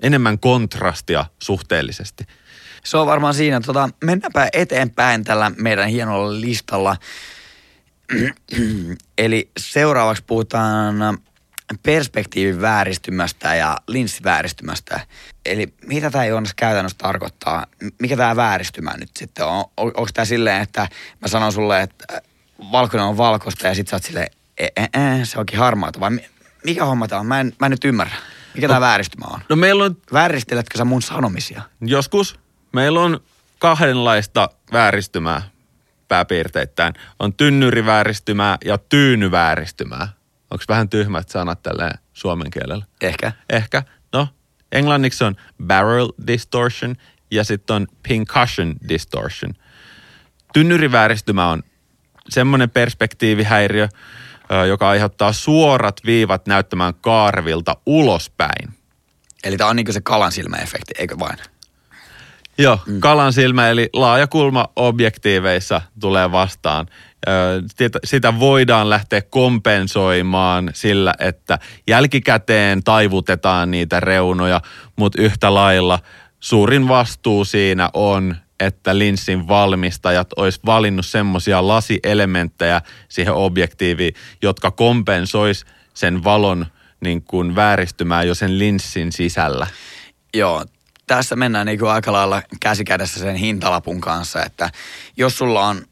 enemmän 0.00 0.38
kontrastia 0.38 1.24
suhteellisesti. 1.42 2.24
Se 2.84 2.96
on 2.96 3.06
varmaan 3.06 3.34
siinä. 3.34 3.60
Tota, 3.60 3.88
mennäänpä 4.04 4.48
eteenpäin 4.52 5.24
tällä 5.24 5.52
meidän 5.56 5.88
hienolla 5.88 6.40
listalla. 6.40 6.96
Eli 9.18 9.50
seuraavaksi 9.58 10.24
puhutaan 10.26 11.18
perspektiivin 11.82 12.60
vääristymästä 12.60 13.54
ja 13.54 13.76
linssivääristymästä. 13.88 15.00
Eli 15.46 15.74
mitä 15.86 16.10
tämä 16.10 16.24
Joonas 16.24 16.54
käytännössä 16.54 16.98
tarkoittaa? 16.98 17.66
Mikä 17.98 18.16
tämä 18.16 18.36
vääristymä 18.36 18.96
nyt 18.96 19.10
sitten 19.16 19.46
on? 19.46 19.64
on 19.76 19.86
onko 19.86 20.08
tämä 20.14 20.24
silleen, 20.24 20.62
että 20.62 20.88
mä 21.20 21.28
sanon 21.28 21.52
sulle, 21.52 21.82
että 21.82 22.22
valkoinen 22.72 23.06
on 23.06 23.16
valkoista 23.16 23.66
ja 23.66 23.74
sitten 23.74 23.90
sä 23.90 23.96
oot 23.96 24.02
silleen, 24.02 24.30
E, 24.58 24.66
e, 24.76 24.82
e, 24.82 25.24
se 25.24 25.38
onkin 25.38 25.58
harmaata, 25.58 26.00
vai 26.00 26.10
mi- 26.10 26.28
mikä 26.64 26.84
homma 26.84 27.08
tää 27.08 27.20
on? 27.20 27.26
Mä 27.26 27.40
en, 27.40 27.52
mä 27.60 27.66
en 27.66 27.70
nyt 27.70 27.84
ymmärrä. 27.84 28.14
Mikä 28.54 28.68
tää 28.68 28.80
vääristymä 28.80 29.26
on? 29.26 29.40
No 29.48 29.56
meillä 29.56 29.84
on 29.84 29.96
Vääristeletkö 30.12 30.78
sä 30.78 30.84
mun 30.84 31.02
sanomisia? 31.02 31.62
joskus, 31.80 32.38
meillä 32.72 33.00
on 33.00 33.20
kahdenlaista 33.58 34.48
vääristymää 34.72 35.42
pääpiirteittäin. 36.08 36.94
On 37.18 37.34
tynnyrivääristymää 37.34 38.58
ja 38.64 38.78
tyynyvääristymää. 38.78 40.08
Onko 40.50 40.64
vähän 40.68 40.88
tyhmät 40.88 41.28
sanat 41.28 41.62
tälleen 41.62 41.98
suomen 42.12 42.50
kielellä? 42.50 42.84
Ehkä. 43.00 43.32
Ehkä. 43.50 43.82
No, 44.12 44.28
englanniksi 44.72 45.24
on 45.24 45.36
barrel 45.66 46.08
distortion 46.26 46.96
ja 47.30 47.44
sitten 47.44 47.76
on 47.76 47.86
pincushion 48.08 48.74
distortion. 48.88 49.54
Tynnyrivääristymä 50.52 51.50
on 51.50 51.62
semmoinen 52.28 52.70
perspektiivihäiriö, 52.70 53.88
joka 54.68 54.88
aiheuttaa 54.88 55.32
suorat 55.32 55.96
viivat 56.06 56.46
näyttämään 56.46 56.94
kaarvilta 57.00 57.76
ulospäin. 57.86 58.68
Eli 59.44 59.56
tää 59.56 59.66
on 59.66 59.76
niinku 59.76 59.92
se 59.92 60.00
kalan 60.00 60.32
silmäefekti, 60.32 60.94
eikö 60.98 61.18
vain? 61.18 61.38
Joo, 62.58 62.78
mm. 62.86 63.00
kalan 63.00 63.32
silmä 63.32 63.68
eli 63.68 63.88
laaja 63.92 64.26
kulma 64.26 64.68
objektiiveissa 64.76 65.82
tulee 66.00 66.32
vastaan. 66.32 66.86
Sitä 68.04 68.40
voidaan 68.40 68.90
lähteä 68.90 69.22
kompensoimaan 69.22 70.70
sillä, 70.74 71.14
että 71.18 71.58
jälkikäteen 71.88 72.82
taivutetaan 72.82 73.70
niitä 73.70 74.00
reunoja, 74.00 74.60
mutta 74.96 75.22
yhtä 75.22 75.54
lailla 75.54 75.98
suurin 76.40 76.88
vastuu 76.88 77.44
siinä 77.44 77.90
on, 77.94 78.36
että 78.66 78.98
linssin 78.98 79.48
valmistajat 79.48 80.28
olisi 80.36 80.60
valinnut 80.66 81.06
semmoisia 81.06 81.68
lasielementtejä 81.68 82.80
siihen 83.08 83.34
objektiiviin, 83.34 84.14
jotka 84.42 84.70
kompensois 84.70 85.66
sen 85.94 86.24
valon 86.24 86.66
niin 87.00 87.22
kuin 87.22 87.54
vääristymää 87.54 88.22
jo 88.22 88.34
sen 88.34 88.58
linssin 88.58 89.12
sisällä. 89.12 89.66
Joo, 90.34 90.64
tässä 91.06 91.36
mennään 91.36 91.66
niinku 91.66 91.86
aika 91.86 92.12
lailla 92.12 92.42
käsikädessä 92.60 93.20
sen 93.20 93.36
hintalapun 93.36 94.00
kanssa, 94.00 94.44
että 94.44 94.70
jos 95.16 95.38
sulla 95.38 95.66
on, 95.66 95.82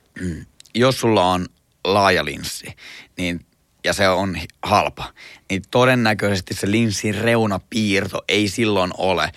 jos 0.74 1.00
sulla 1.00 1.24
on 1.24 1.46
laaja 1.84 2.24
linssi, 2.24 2.76
niin 3.18 3.40
ja 3.84 3.92
se 3.92 4.08
on 4.08 4.36
halpa, 4.62 5.12
niin 5.50 5.62
todennäköisesti 5.70 6.54
se 6.54 6.70
linssin 6.70 7.14
reunapiirto 7.14 8.22
ei 8.28 8.48
silloin 8.48 8.90
ole 8.98 9.32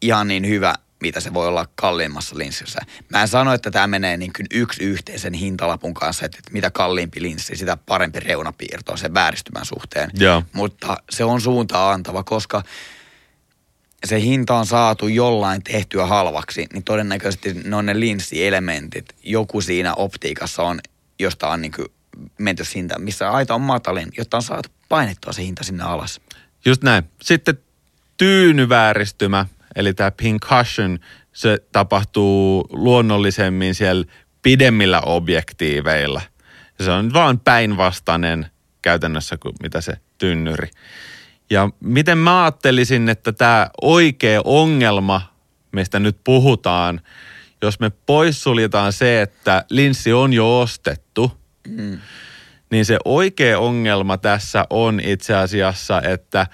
ihan 0.00 0.28
niin 0.28 0.48
hyvä, 0.48 0.74
mitä 1.04 1.20
se 1.20 1.34
voi 1.34 1.48
olla 1.48 1.66
kalliimmassa 1.74 2.38
linssissä. 2.38 2.78
Mä 3.08 3.22
en 3.22 3.28
sano, 3.28 3.52
että 3.52 3.70
tämä 3.70 3.86
menee 3.86 4.16
niin 4.16 4.32
kuin 4.36 4.46
yksi 4.50 4.84
yhteisen 4.84 5.34
hintalapun 5.34 5.94
kanssa, 5.94 6.24
että 6.26 6.38
mitä 6.50 6.70
kalliimpi 6.70 7.22
linssi, 7.22 7.56
sitä 7.56 7.76
parempi 7.76 8.20
reunapiirto 8.20 8.96
sen 8.96 9.14
vääristymän 9.14 9.64
suhteen. 9.64 10.10
Joo. 10.18 10.42
Mutta 10.52 10.96
se 11.10 11.24
on 11.24 11.40
suuntaa 11.40 11.92
antava, 11.92 12.22
koska 12.22 12.62
se 14.04 14.20
hinta 14.20 14.54
on 14.54 14.66
saatu 14.66 15.08
jollain 15.08 15.62
tehtyä 15.62 16.06
halvaksi, 16.06 16.66
niin 16.72 16.84
todennäköisesti 16.84 17.54
ne 17.54 17.76
on 17.76 17.86
ne 17.86 18.00
linssielementit. 18.00 19.04
Joku 19.22 19.60
siinä 19.60 19.94
optiikassa 19.94 20.62
on, 20.62 20.80
josta 21.18 21.48
on 21.48 21.62
niin 21.62 21.72
kuin 21.72 21.88
menty 22.38 22.62
hinta, 22.74 22.98
missä 22.98 23.30
aita 23.30 23.54
on 23.54 23.60
matalin, 23.60 24.08
jotta 24.16 24.36
on 24.36 24.42
saatu 24.42 24.68
painettua 24.88 25.32
se 25.32 25.42
hinta 25.42 25.64
sinne 25.64 25.84
alas. 25.84 26.20
Just 26.64 26.82
näin. 26.82 27.04
Sitten 27.22 27.58
tyynyvääristymä, 28.16 29.46
eli 29.76 29.94
tämä 29.94 30.10
pincushion, 30.10 30.98
se 31.32 31.58
tapahtuu 31.72 32.66
luonnollisemmin 32.70 33.74
siellä 33.74 34.04
pidemmillä 34.42 35.00
objektiiveilla. 35.00 36.20
Se 36.80 36.90
on 36.90 37.12
vaan 37.12 37.40
päinvastainen 37.40 38.46
käytännössä 38.82 39.36
kuin 39.36 39.54
mitä 39.62 39.80
se 39.80 39.92
tynnyri. 40.18 40.68
Ja 41.50 41.68
miten 41.80 42.18
mä 42.18 42.42
ajattelisin, 42.44 43.08
että 43.08 43.32
tämä 43.32 43.70
oikea 43.82 44.40
ongelma, 44.44 45.34
mistä 45.72 45.98
nyt 45.98 46.16
puhutaan, 46.24 47.00
jos 47.62 47.80
me 47.80 47.90
poissuljetaan 47.90 48.92
se, 48.92 49.22
että 49.22 49.64
linssi 49.70 50.12
on 50.12 50.32
jo 50.32 50.60
ostettu, 50.60 51.44
Mm. 51.68 51.98
niin 52.70 52.84
se 52.84 52.98
oikea 53.04 53.58
ongelma 53.58 54.18
tässä 54.18 54.66
on 54.70 55.00
itse 55.00 55.34
asiassa, 55.34 56.02
että 56.02 56.46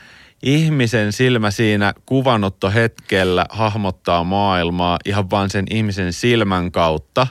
ihmisen 0.43 1.13
silmä 1.13 1.51
siinä 1.51 1.95
kuvanottohetkellä 2.07 3.47
hahmottaa 3.51 4.25
maailmaa 4.25 4.99
ihan 5.05 5.31
vain 5.31 5.51
sen 5.51 5.65
ihmisen 5.71 6.13
silmän 6.13 6.73
kautta. 6.73 7.27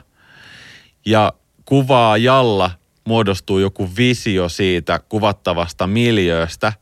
Ja 1.05 1.33
kuvaajalla 1.65 2.71
muodostuu 3.05 3.59
joku 3.59 3.89
visio 3.97 4.49
siitä 4.49 4.99
kuvattavasta 4.99 5.87
miljööstä, 5.87 6.73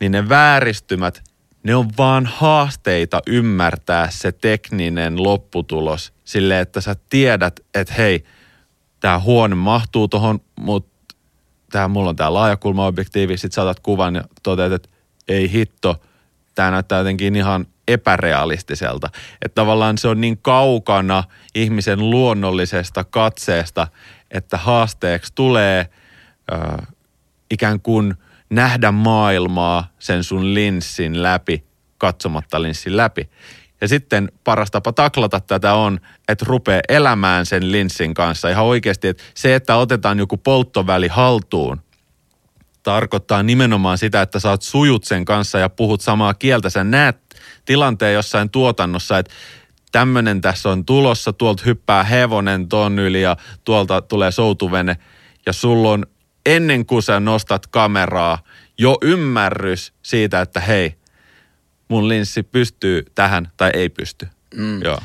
niin 0.00 0.12
ne 0.12 0.28
vääristymät, 0.28 1.22
ne 1.62 1.74
on 1.74 1.88
vaan 1.98 2.26
haasteita 2.26 3.20
ymmärtää 3.26 4.10
se 4.10 4.32
tekninen 4.32 5.22
lopputulos 5.22 6.12
sille, 6.24 6.60
että 6.60 6.80
sä 6.80 6.96
tiedät, 7.10 7.60
että 7.74 7.94
hei, 7.94 8.24
tämä 9.00 9.18
huone 9.18 9.54
mahtuu 9.54 10.08
tuohon, 10.08 10.40
mutta 10.60 11.14
tää, 11.70 11.88
mulla 11.88 12.08
on 12.08 12.16
tämä 12.16 12.34
laajakulmaobjektiivi, 12.34 13.36
sit 13.36 13.52
sä 13.52 13.62
otat 13.62 13.80
kuvan 13.80 14.14
ja 14.14 14.24
toteat, 14.42 14.72
että 14.72 14.88
ei 15.28 15.52
hitto, 15.52 15.96
tämä 16.54 16.70
näyttää 16.70 16.98
jotenkin 16.98 17.36
ihan 17.36 17.66
epärealistiselta. 17.88 19.10
Että 19.42 19.54
tavallaan 19.54 19.98
se 19.98 20.08
on 20.08 20.20
niin 20.20 20.38
kaukana 20.42 21.24
ihmisen 21.54 22.10
luonnollisesta 22.10 23.04
katseesta, 23.04 23.88
että 24.30 24.56
haasteeksi 24.56 25.32
tulee 25.34 25.86
ö, 26.52 26.82
ikään 27.50 27.80
kuin 27.80 28.14
nähdä 28.50 28.92
maailmaa 28.92 29.92
sen 29.98 30.24
sun 30.24 30.54
linssin 30.54 31.22
läpi, 31.22 31.64
katsomatta 31.98 32.62
linssin 32.62 32.96
läpi. 32.96 33.30
Ja 33.80 33.88
sitten 33.88 34.32
paras 34.44 34.70
tapa 34.70 34.92
taklata 34.92 35.40
tätä 35.40 35.74
on, 35.74 36.00
että 36.28 36.44
rupeaa 36.48 36.80
elämään 36.88 37.46
sen 37.46 37.72
linssin 37.72 38.14
kanssa 38.14 38.48
ihan 38.48 38.64
oikeasti. 38.64 39.08
Että 39.08 39.22
se, 39.34 39.54
että 39.54 39.76
otetaan 39.76 40.18
joku 40.18 40.36
polttoväli 40.36 41.08
haltuun, 41.08 41.80
tarkoittaa 42.88 43.42
nimenomaan 43.42 43.98
sitä, 43.98 44.22
että 44.22 44.40
sä 44.40 44.50
oot 44.50 44.62
sujut 44.62 45.04
sen 45.04 45.24
kanssa 45.24 45.58
ja 45.58 45.68
puhut 45.68 46.00
samaa 46.00 46.34
kieltä. 46.34 46.70
Sä 46.70 46.84
näet 46.84 47.16
tilanteen 47.64 48.14
jossain 48.14 48.50
tuotannossa, 48.50 49.18
että 49.18 49.34
tämmöinen 49.92 50.40
tässä 50.40 50.68
on 50.68 50.84
tulossa, 50.84 51.32
tuolta 51.32 51.62
hyppää 51.66 52.04
hevonen 52.04 52.68
ton 52.68 52.98
yli 52.98 53.22
ja 53.22 53.36
tuolta 53.64 54.02
tulee 54.02 54.30
soutuvene. 54.30 54.96
Ja 55.46 55.52
sulla 55.52 55.90
on 55.90 56.06
ennen 56.46 56.86
kuin 56.86 57.02
sä 57.02 57.20
nostat 57.20 57.66
kameraa 57.66 58.38
jo 58.78 58.98
ymmärrys 59.02 59.92
siitä, 60.02 60.40
että 60.40 60.60
hei, 60.60 60.94
mun 61.88 62.08
linssi 62.08 62.42
pystyy 62.42 63.02
tähän 63.14 63.52
tai 63.56 63.70
ei 63.74 63.88
pysty. 63.88 64.28
Mm. 64.54 64.82
Joo. 64.82 64.98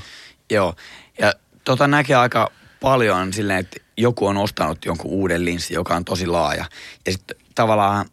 Joo, 0.52 0.75
ja 1.20 1.34
tota 1.63 1.88
näkee 1.88 2.16
aika 2.16 2.52
paljon 2.82 3.34
silleen, 3.34 3.60
että 3.60 3.80
joku 3.98 4.28
on 4.28 4.38
ostanut 4.38 4.86
jonkun 4.86 5.12
uuden 5.12 5.46
linssin, 5.46 5.75
joka 5.75 5.96
on 5.96 6.06
tosi 6.06 6.28
laaja. 6.28 6.66
Ja 7.06 7.12
sitten 7.12 7.43
tavallaan 7.55 8.05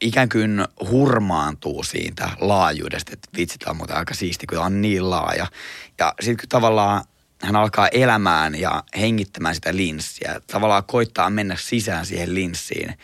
ikään 0.00 0.28
kuin 0.28 0.64
hurmaantuu 0.90 1.82
siitä 1.82 2.30
laajuudesta, 2.40 3.12
että 3.12 3.28
vitsi, 3.36 3.58
tämä 3.58 3.70
on 3.70 3.76
muuten 3.76 3.96
aika 3.96 4.14
siisti, 4.14 4.46
kun 4.46 4.56
tämä 4.56 4.66
on 4.66 4.82
niin 4.82 5.10
laaja. 5.10 5.46
Ja 5.98 6.14
sitten 6.20 6.36
kun 6.36 6.48
tavallaan 6.48 7.04
hän 7.42 7.56
alkaa 7.56 7.88
elämään 7.88 8.60
ja 8.60 8.84
hengittämään 9.00 9.54
sitä 9.54 9.76
linssiä, 9.76 10.40
tavallaan 10.46 10.84
koittaa 10.84 11.30
mennä 11.30 11.56
sisään 11.56 12.06
siihen 12.06 12.34
linssiin. 12.34 12.94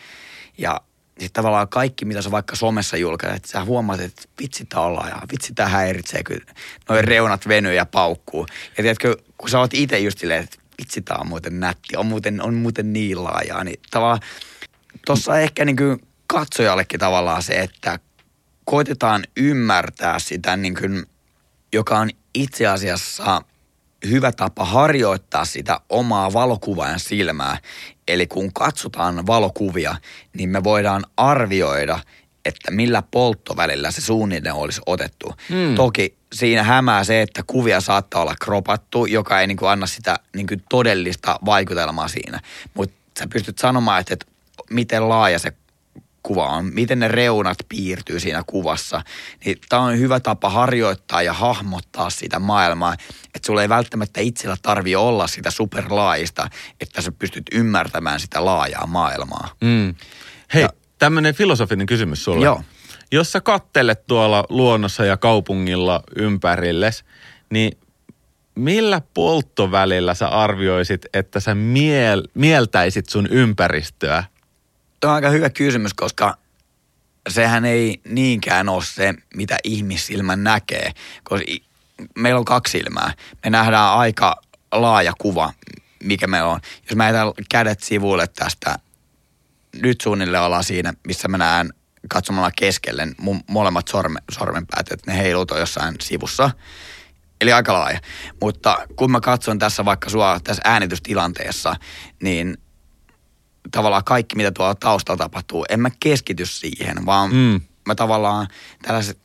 Ja 0.57 0.81
sitten 1.09 1.33
tavallaan 1.33 1.67
kaikki, 1.67 2.05
mitä 2.05 2.21
sä 2.21 2.31
vaikka 2.31 2.55
somessa 2.55 2.97
julkaiset, 2.97 3.45
sä 3.45 3.63
huomaat, 3.63 3.99
että 3.99 4.21
vitsi 4.41 4.65
tää 4.65 4.81
on 4.81 4.95
laaja, 4.95 5.21
vitsi 5.31 5.53
tää 5.53 5.67
häiritsee, 5.67 6.23
kun 6.23 6.55
noin 6.89 7.03
reunat 7.03 7.47
venyy 7.47 7.73
ja 7.73 7.85
paukkuu. 7.85 8.45
Ja 8.77 8.83
tiedätkö, 8.83 9.17
kun 9.37 9.49
sä 9.49 9.59
oot 9.59 9.73
itse 9.73 9.99
just 9.99 10.19
silleen, 10.19 10.43
että 10.43 10.57
vitsi 10.81 11.01
tää 11.01 11.17
on 11.17 11.27
muuten 11.27 11.59
nätti, 11.59 11.97
on 11.97 12.05
muuten, 12.05 12.41
on 12.41 12.53
muuten 12.53 12.93
niin 12.93 13.23
laajaa, 13.23 13.63
niin 13.63 13.79
tavallaan 13.91 14.21
tuossa 15.05 15.39
ehkä 15.39 15.65
niin 15.65 15.77
kuin 15.77 16.01
katsojallekin 16.27 16.99
tavallaan 16.99 17.43
se, 17.43 17.53
että 17.53 17.99
koitetaan 18.65 19.23
ymmärtää 19.37 20.19
sitä 20.19 20.57
niin 20.57 20.75
kuin, 20.75 21.05
joka 21.73 21.99
on 21.99 22.09
itse 22.33 22.67
asiassa 22.67 23.41
hyvä 24.09 24.31
tapa 24.31 24.65
harjoittaa 24.65 25.45
sitä 25.45 25.79
omaa 25.89 26.33
valokuvaajan 26.33 26.99
silmää. 26.99 27.57
Eli 28.07 28.27
kun 28.27 28.53
katsotaan 28.53 29.27
valokuvia, 29.27 29.95
niin 30.33 30.49
me 30.49 30.63
voidaan 30.63 31.05
arvioida, 31.17 31.99
että 32.45 32.71
millä 32.71 33.03
polttovälillä 33.11 33.91
se 33.91 34.01
suunnilleen 34.01 34.55
olisi 34.55 34.81
otettu. 34.85 35.33
Mm. 35.49 35.75
Toki 35.75 36.17
siinä 36.33 36.63
hämää 36.63 37.03
se, 37.03 37.21
että 37.21 37.43
kuvia 37.47 37.81
saattaa 37.81 38.21
olla 38.21 38.35
kropattu, 38.41 39.05
joka 39.05 39.41
ei 39.41 39.47
niin 39.47 39.57
kuin 39.57 39.69
anna 39.69 39.87
sitä 39.87 40.19
niin 40.35 40.47
kuin 40.47 40.63
todellista 40.69 41.39
vaikutelmaa 41.45 42.07
siinä. 42.07 42.39
Mutta 42.73 42.95
sä 43.19 43.27
pystyt 43.33 43.57
sanomaan, 43.57 43.99
että, 43.99 44.13
että 44.13 44.25
miten 44.69 45.09
laaja 45.09 45.39
se 45.39 45.53
kuva 46.23 46.47
on, 46.47 46.65
miten 46.73 46.99
ne 46.99 47.07
reunat 47.07 47.57
piirtyy 47.69 48.19
siinä 48.19 48.43
kuvassa. 48.47 49.01
Niin 49.45 49.57
tämä 49.69 49.81
on 49.81 49.99
hyvä 49.99 50.19
tapa 50.19 50.49
harjoittaa 50.49 51.21
ja 51.21 51.33
hahmottaa 51.33 52.09
sitä 52.09 52.39
maailmaa, 52.39 52.93
että 53.35 53.45
sulla 53.45 53.61
ei 53.61 53.69
välttämättä 53.69 54.21
itsellä 54.21 54.55
tarvi 54.61 54.95
olla 54.95 55.27
sitä 55.27 55.51
superlaajista, 55.51 56.49
että 56.81 57.01
sä 57.01 57.11
pystyt 57.11 57.43
ymmärtämään 57.51 58.19
sitä 58.19 58.45
laajaa 58.45 58.87
maailmaa. 58.87 59.49
Mm. 59.61 59.95
Hei, 60.53 60.61
Ja- 60.61 60.69
tämmöinen 60.99 61.35
filosofinen 61.35 61.85
kysymys 61.87 62.23
sulle. 62.23 62.45
Joo. 62.45 62.63
Jos 63.11 63.31
sä 63.31 63.41
kattelet 63.41 64.07
tuolla 64.07 64.43
luonnossa 64.49 65.05
ja 65.05 65.17
kaupungilla 65.17 66.03
ympärilles, 66.15 67.03
niin 67.49 67.71
millä 68.55 69.01
polttovälillä 69.13 70.13
sä 70.13 70.27
arvioisit, 70.27 71.05
että 71.13 71.39
sä 71.39 71.55
miel, 71.55 72.23
mieltäisit 72.33 73.09
sun 73.09 73.27
ympäristöä? 73.27 74.23
Tuo 74.99 75.09
on 75.09 75.15
aika 75.15 75.29
hyvä 75.29 75.49
kysymys, 75.49 75.93
koska 75.93 76.37
sehän 77.29 77.65
ei 77.65 78.01
niinkään 78.07 78.69
ole 78.69 78.83
se, 78.85 79.13
mitä 79.35 79.57
ihmissilmä 79.63 80.35
näkee. 80.35 80.91
Koska 81.23 81.45
meillä 82.15 82.39
on 82.39 82.45
kaksi 82.45 82.71
silmää. 82.71 83.13
Me 83.43 83.49
nähdään 83.49 83.93
aika 83.93 84.41
laaja 84.71 85.13
kuva, 85.17 85.53
mikä 86.03 86.27
meillä 86.27 86.49
on. 86.49 86.59
Jos 86.89 86.95
mä 86.95 87.07
jätän 87.07 87.33
kädet 87.49 87.79
sivuille 87.79 88.27
tästä, 88.27 88.75
nyt 89.81 90.01
suunnilleen 90.01 90.43
ollaan 90.43 90.63
siinä, 90.63 90.93
missä 91.07 91.27
mä 91.27 91.37
näen 91.37 91.73
katsomalla 92.09 92.51
keskelle 92.59 93.07
mun 93.17 93.43
molemmat 93.47 93.87
sorme, 93.87 94.19
sormenpäät, 94.31 94.91
että 94.91 95.11
ne 95.11 95.17
heilut 95.17 95.51
on 95.51 95.59
jossain 95.59 95.95
sivussa. 96.01 96.51
Eli 97.41 97.53
aika 97.53 97.73
laaja. 97.73 97.99
Mutta 98.41 98.87
kun 98.95 99.11
mä 99.11 99.19
katson 99.19 99.59
tässä 99.59 99.85
vaikka 99.85 100.09
sua 100.09 100.39
tässä 100.43 100.61
äänitystilanteessa, 100.65 101.75
niin 102.21 102.57
tavallaan 103.71 104.03
kaikki, 104.03 104.35
mitä 104.35 104.51
tuolla 104.51 104.75
taustalla 104.75 105.17
tapahtuu, 105.17 105.65
en 105.69 105.79
mä 105.79 105.89
keskity 105.99 106.45
siihen, 106.45 107.05
vaan 107.05 107.29
Mm. 107.33 107.61
mä 107.85 107.95
tavallaan 107.95 108.47
tällaiset 108.81 109.17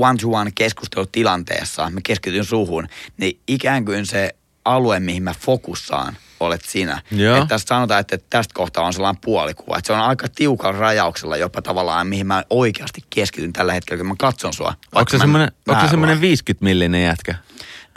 one-to-one 0.00 0.50
keskustelutilanteessa, 0.54 1.90
mä 1.90 2.00
keskityn 2.04 2.44
suhun, 2.44 2.88
niin 3.16 3.40
ikään 3.48 3.84
kuin 3.84 4.06
se 4.06 4.34
alue, 4.64 5.00
mihin 5.00 5.22
mä 5.22 5.34
fokussaan, 5.40 6.16
olet 6.40 6.64
sinä. 6.64 7.02
Joo. 7.10 7.36
Että 7.36 7.48
tästä 7.48 7.68
sanotaan, 7.68 8.00
että 8.00 8.18
tästä 8.30 8.54
kohtaa 8.54 8.84
on 8.84 8.92
sellainen 8.92 9.20
puolikuva. 9.24 9.78
Että 9.78 9.86
se 9.86 9.92
on 9.92 10.00
aika 10.00 10.28
tiukalla 10.28 10.78
rajauksella 10.78 11.36
jopa 11.36 11.62
tavallaan, 11.62 12.06
mihin 12.06 12.26
mä 12.26 12.44
oikeasti 12.50 13.00
keskityn 13.10 13.52
tällä 13.52 13.72
hetkellä, 13.72 13.98
kun 13.98 14.06
mä 14.08 14.14
katson 14.18 14.52
sua. 14.52 14.74
Onko 14.94 15.10
se 15.10 15.18
semmoinen, 15.18 15.52
onko 15.68 15.72
se 15.72 15.78
näen 15.78 15.90
semmoinen 15.90 16.16
sua. 16.16 16.20
50 16.22 16.64
millinen 16.64 17.04
jätkä? 17.04 17.34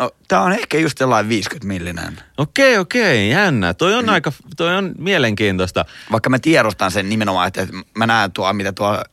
No, 0.01 0.11
tää 0.27 0.41
on 0.41 0.53
ehkä 0.53 0.77
just 0.77 0.97
sellainen 0.97 1.29
50 1.29 1.67
millinen. 1.67 2.19
Okei, 2.37 2.77
okei, 2.77 3.29
jännä. 3.29 3.73
Toi 3.73 3.93
on 3.93 4.09
aika, 4.09 4.31
toi 4.57 4.75
on 4.75 4.95
mielenkiintoista. 4.97 5.85
Vaikka 6.11 6.29
mä 6.29 6.39
tiedostan 6.39 6.91
sen 6.91 7.09
nimenomaan, 7.09 7.47
että 7.47 7.67
mä 7.97 8.07
näen 8.07 8.31
tuo, 8.31 8.53
mitä 8.53 8.71
tuo 8.71 9.03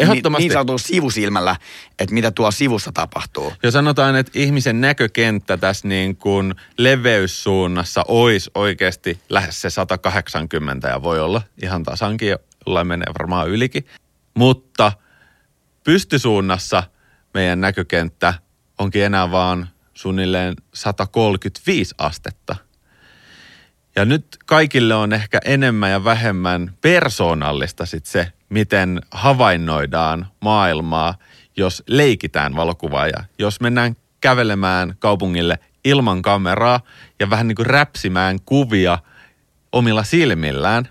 Ehdottomasti. 0.00 0.42
Niin, 0.42 0.52
sanotulla 0.52 0.78
sivusilmällä, 0.78 1.56
että 1.98 2.14
mitä 2.14 2.30
tuo 2.30 2.50
sivussa 2.50 2.92
tapahtuu. 2.92 3.52
Ja 3.62 3.70
sanotaan, 3.70 4.16
että 4.16 4.32
ihmisen 4.34 4.80
näkökenttä 4.80 5.56
tässä 5.56 5.88
niin 5.88 6.16
kuin 6.16 6.54
leveyssuunnassa 6.78 8.04
olisi 8.08 8.50
oikeasti 8.54 9.20
lähes 9.28 9.60
se 9.60 9.70
180 9.70 10.88
ja 10.88 11.02
voi 11.02 11.20
olla 11.20 11.42
ihan 11.62 11.82
tasankin, 11.82 12.36
jollain 12.66 12.86
menee 12.86 13.08
varmaan 13.18 13.48
ylikin. 13.48 13.86
Mutta 14.34 14.92
pystysuunnassa 15.84 16.82
meidän 17.34 17.60
näkökenttä 17.60 18.34
onkin 18.78 19.04
enää 19.04 19.30
vaan 19.30 19.68
suunnilleen 19.94 20.54
135 20.74 21.94
astetta. 21.98 22.56
Ja 23.96 24.04
nyt 24.04 24.26
kaikille 24.46 24.94
on 24.94 25.12
ehkä 25.12 25.38
enemmän 25.44 25.90
ja 25.90 26.04
vähemmän 26.04 26.74
persoonallista 26.80 27.86
sit 27.86 28.06
se, 28.06 28.32
miten 28.48 29.00
havainnoidaan 29.10 30.26
maailmaa, 30.40 31.14
jos 31.56 31.82
leikitään 31.88 32.56
valokuvaajaa. 32.56 33.24
Jos 33.38 33.60
mennään 33.60 33.96
kävelemään 34.20 34.94
kaupungille 34.98 35.58
ilman 35.84 36.22
kameraa 36.22 36.80
ja 37.20 37.30
vähän 37.30 37.48
niin 37.48 37.56
kuin 37.56 37.66
räpsimään 37.66 38.38
kuvia 38.44 38.98
omilla 39.72 40.04
silmillään, 40.04 40.88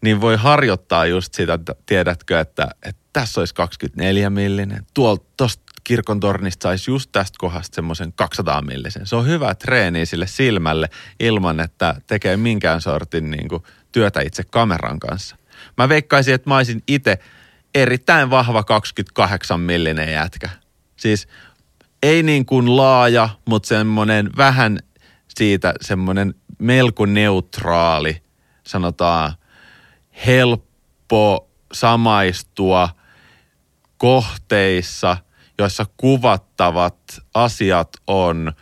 niin 0.00 0.20
voi 0.20 0.36
harjoittaa 0.36 1.06
just 1.06 1.34
sitä, 1.34 1.54
että 1.54 1.74
tiedätkö, 1.86 2.40
että, 2.40 2.68
että 2.82 3.02
tässä 3.12 3.40
olisi 3.40 3.54
24 3.54 4.30
millinen, 4.30 4.86
tuolta 4.94 5.46
kirkon 5.84 6.20
tornista 6.20 6.62
saisi 6.62 6.90
just 6.90 7.12
tästä 7.12 7.36
kohdasta 7.38 7.74
semmoisen 7.74 8.12
200 8.12 8.62
millisen. 8.62 9.06
Se 9.06 9.16
on 9.16 9.26
hyvä 9.26 9.54
treeni 9.54 10.06
sille 10.06 10.26
silmälle 10.26 10.88
ilman, 11.20 11.60
että 11.60 11.94
tekee 12.06 12.36
minkään 12.36 12.80
sortin 12.80 13.30
niin 13.30 13.48
kuin, 13.48 13.62
työtä 13.92 14.20
itse 14.20 14.44
kameran 14.44 15.00
kanssa. 15.00 15.36
Mä 15.78 15.88
veikkaisin, 15.88 16.34
että 16.34 16.50
mä 16.50 16.56
olisin 16.56 16.82
itse 16.88 17.18
erittäin 17.74 18.30
vahva 18.30 18.64
28 18.64 19.60
millinen 19.60 20.12
jätkä. 20.12 20.50
Siis 20.96 21.28
ei 22.02 22.22
niin 22.22 22.46
kuin 22.46 22.76
laaja, 22.76 23.28
mutta 23.44 23.66
semmoinen 23.66 24.30
vähän 24.36 24.78
siitä 25.28 25.74
semmoinen 25.80 26.34
melko 26.58 27.06
neutraali, 27.06 28.22
sanotaan 28.66 29.32
helppo 30.26 31.50
samaistua 31.72 32.88
kohteissa, 33.98 35.16
joissa 35.58 35.86
kuvattavat 35.96 37.22
asiat 37.34 37.88
on 38.06 38.52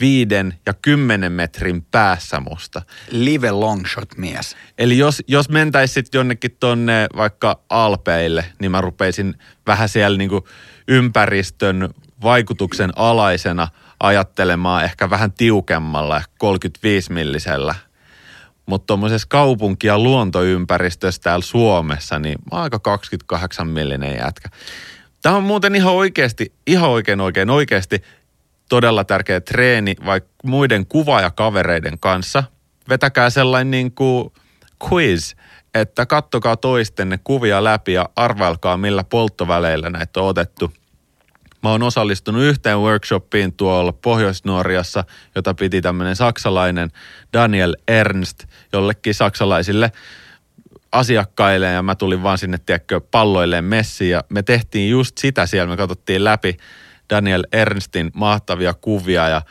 viiden 0.00 0.58
ja 0.66 0.74
kymmenen 0.74 1.32
metrin 1.32 1.82
päässä 1.82 2.40
musta. 2.40 2.82
Live 3.10 3.50
long 3.50 3.86
shot 3.86 4.16
mies. 4.16 4.56
Eli 4.78 4.98
jos, 4.98 5.22
jos 5.26 5.48
mentäisiin 5.48 5.94
sitten 5.94 6.18
jonnekin 6.18 6.56
tonne 6.60 7.06
vaikka 7.16 7.60
Alpeille, 7.70 8.44
niin 8.60 8.70
mä 8.70 8.80
rupeisin 8.80 9.34
vähän 9.66 9.88
siellä 9.88 10.18
niinku 10.18 10.48
ympäristön 10.88 11.88
vaikutuksen 12.22 12.92
alaisena 12.96 13.68
ajattelemaan 14.00 14.84
ehkä 14.84 15.10
vähän 15.10 15.32
tiukemmalla, 15.32 16.16
ehkä 16.16 16.32
35 16.38 17.12
millisellä. 17.12 17.74
Mutta 18.66 18.86
tuommoisessa 18.86 19.28
kaupunki- 19.30 19.86
ja 19.86 19.98
luontoympäristössä 19.98 21.22
täällä 21.22 21.44
Suomessa, 21.44 22.18
niin 22.18 22.38
mä 22.38 22.56
oon 22.56 22.62
aika 22.62 22.78
28 22.78 23.68
millinen 23.68 24.16
jätkä. 24.16 24.48
Tämä 25.22 25.36
on 25.36 25.42
muuten 25.42 25.74
ihan 25.74 25.92
oikeasti, 25.92 26.52
ihan 26.66 26.90
oikein 26.90 27.20
oikein 27.20 27.50
oikeasti 27.50 28.02
todella 28.68 29.04
tärkeä 29.04 29.40
treeni 29.40 29.94
vaikka 30.06 30.30
muiden 30.44 30.86
kuvaajakavereiden 30.86 31.98
kanssa. 31.98 32.44
Vetäkää 32.88 33.30
sellainen 33.30 33.70
niin 33.70 33.92
kuin 33.92 34.32
quiz, 34.90 35.34
että 35.74 36.06
kattokaa 36.06 36.56
toistenne 36.56 37.18
kuvia 37.24 37.64
läpi 37.64 37.92
ja 37.92 38.08
arvailkaa 38.16 38.76
millä 38.76 39.04
polttoväleillä 39.04 39.90
näitä 39.90 40.20
on 40.20 40.26
otettu. 40.26 40.72
Mä 41.62 41.70
oon 41.70 41.82
osallistunut 41.82 42.42
yhteen 42.42 42.78
workshopiin 42.78 43.52
tuolla 43.52 43.92
Pohjois-Norjassa, 43.92 45.04
jota 45.34 45.54
piti 45.54 45.80
tämmöinen 45.80 46.16
saksalainen 46.16 46.90
Daniel 47.32 47.76
Ernst 47.88 48.44
jollekin 48.72 49.14
saksalaisille 49.14 49.92
asiakkaille 50.92 51.66
ja 51.66 51.82
mä 51.82 51.94
tulin 51.94 52.22
vaan 52.22 52.38
sinne, 52.38 52.58
tiedätkö, 52.58 53.00
palloilleen 53.10 53.64
messiin 53.64 54.10
ja 54.10 54.24
me 54.28 54.42
tehtiin 54.42 54.90
just 54.90 55.18
sitä 55.18 55.46
siellä, 55.46 55.70
me 55.70 55.76
katsottiin 55.76 56.24
läpi 56.24 56.56
Daniel 57.10 57.44
Ernstin 57.52 58.10
mahtavia 58.14 58.74
kuvia 58.74 59.28
ja 59.28 59.42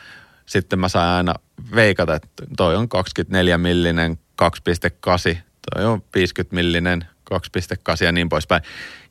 sitten 0.46 0.78
mä 0.78 0.88
sain 0.88 1.08
aina 1.08 1.34
veikata, 1.74 2.14
että 2.14 2.28
toi 2.56 2.76
on 2.76 2.88
24 2.88 3.58
millinen 3.58 4.18
2.8, 4.42 5.38
toi 5.74 5.84
on 5.84 6.02
50 6.14 6.54
millinen 6.54 7.04
2.8 7.34 8.04
ja 8.04 8.12
niin 8.12 8.28
poispäin. 8.28 8.62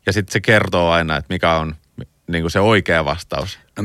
Ja 0.05 0.13
sitten 0.13 0.33
se 0.33 0.41
kertoo 0.41 0.91
aina, 0.91 1.17
että 1.17 1.33
mikä 1.33 1.53
on 1.53 1.75
niin 2.27 2.43
kuin 2.43 2.51
se 2.51 2.59
oikea 2.59 3.05
vastaus. 3.05 3.59
No, 3.77 3.83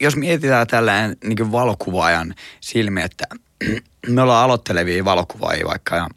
jos 0.00 0.16
mietitään 0.16 0.66
tällainen 0.66 1.16
niin 1.24 1.52
valokuvaajan 1.52 2.34
silmi, 2.60 3.02
että 3.02 3.24
me 4.08 4.22
ollaan 4.22 4.44
aloittelevia 4.44 5.04
valokuvaajia 5.04 5.66
vaikka, 5.66 5.96
ja, 5.96 6.08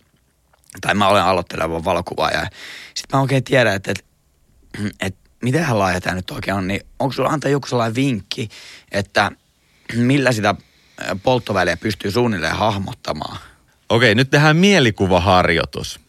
tai 0.82 0.96
mä 0.96 1.08
olen 1.08 1.24
aloitteleva 1.24 1.84
valokuvaaja. 1.84 2.48
Sitten 2.94 3.18
mä 3.18 3.22
oikein 3.22 3.44
tiedän, 3.44 3.76
että, 3.76 3.92
että, 3.92 4.04
että 5.00 5.20
mitenhän 5.44 5.80
laaja 5.80 6.02
tämä 6.02 6.16
nyt 6.16 6.32
oikein 6.32 6.58
on, 6.58 6.68
niin 6.68 6.82
onko 7.00 7.14
sulla 7.14 7.30
antaa 7.30 7.52
joku 7.52 7.68
sellainen 7.68 7.96
vinkki, 7.96 8.50
että 8.92 9.32
millä 9.96 10.32
sitä 10.32 10.56
polttoväliä 11.24 11.78
pystyy 11.78 12.12
suunnilleen 12.12 12.56
hahmottamaan? 12.56 13.38
Okei, 13.90 14.16
nyt 14.16 14.30
tehdään 14.30 14.58
mielikuvaharjoitus. 14.58 16.00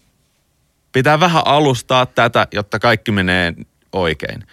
Pitää 0.93 1.21
vähän 1.21 1.43
alustaa 1.47 2.07
tätä, 2.07 2.47
jotta 2.53 2.79
kaikki 2.79 3.13
menee 3.13 3.55
oikein. 3.93 4.47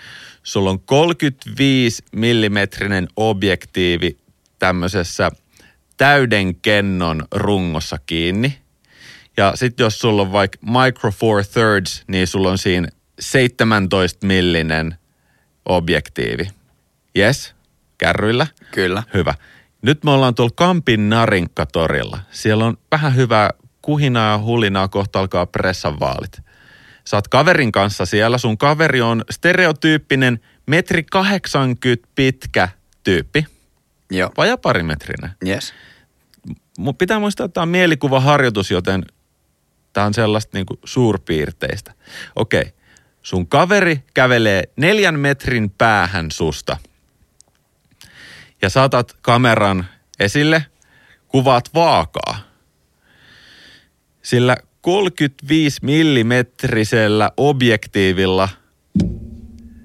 Sulla 0.44 0.70
on 0.70 0.80
35 0.80 2.04
millimetrinen 2.12 3.08
objektiivi 3.16 4.18
tämmöisessä 4.60 5.32
täyden 5.98 6.56
kennon 6.56 7.26
rungossa 7.32 7.98
kiinni. 8.06 8.58
Ja 9.38 9.52
sitten 9.56 9.84
jos 9.84 10.00
sulla 10.00 10.22
on 10.22 10.32
vaikka 10.32 10.58
Micro 10.62 11.12
Four 11.12 11.44
Thirds, 11.46 12.04
niin 12.08 12.28
sulla 12.28 12.52
on 12.52 12.58
siinä 12.58 12.88
17 13.20 14.28
millinen 14.28 14.96
objektiivi. 15.66 16.48
Yes, 17.18 17.56
kärryillä. 17.98 18.48
Kyllä. 18.72 19.04
Hyvä. 19.14 19.34
Nyt 19.82 20.04
me 20.04 20.12
ollaan 20.12 20.36
tuolla 20.36 20.54
Kampin 20.56 21.10
Narinkkatorilla. 21.10 22.20
Siellä 22.32 22.66
on 22.66 22.78
vähän 22.92 23.16
hyvää 23.16 23.50
kuhinaa 23.82 24.32
ja 24.32 24.38
hulinaa, 24.38 24.88
kohta 24.88 25.20
alkaa 25.20 25.46
pressan 25.46 26.00
vaalit. 26.00 26.42
Sä 27.06 27.18
oot 27.18 27.28
kaverin 27.28 27.72
kanssa 27.72 28.06
siellä, 28.06 28.38
sun 28.38 28.58
kaveri 28.58 29.02
on 29.02 29.24
stereotyyppinen 29.30 30.40
metri 30.68 31.04
80 31.04 32.08
pitkä 32.16 32.70
tyyppi, 33.04 33.46
Joo. 34.12 34.32
vajaa 34.38 34.58
parimetrinen. 34.58 35.32
Yes. 35.48 35.74
Mut 36.78 36.98
pitää 36.98 37.20
muistaa, 37.20 37.46
että 37.46 37.54
tämä 37.54 37.62
on 37.62 37.70
mielikuvaharjoitus, 37.70 38.72
joten 38.72 39.06
tämä 39.94 40.06
on 40.06 40.14
sellaista 40.14 40.58
niinku 40.58 40.80
suurpiirteistä. 40.84 41.94
Okei, 42.36 42.74
sun 43.22 43.48
kaveri 43.48 44.04
kävelee 44.14 44.64
neljän 44.76 45.20
metrin 45.20 45.70
päähän 45.70 46.32
susta. 46.32 46.78
Ja 48.62 48.70
saatat 48.70 49.18
kameran 49.22 49.86
esille, 50.20 50.66
kuvaat 51.28 51.70
vaakaa. 51.74 52.38
Sillä 54.22 54.58
35 54.82 55.80
millimetrisellä 55.82 57.32
objektiivilla 57.38 58.50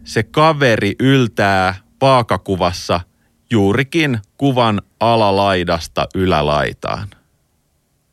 se 0.05 0.23
kaveri 0.23 0.95
yltää 1.01 1.75
vaakakuvassa 2.01 3.01
juurikin 3.51 4.19
kuvan 4.37 4.83
alalaidasta 5.01 6.07
ylälaitaan. 6.15 7.09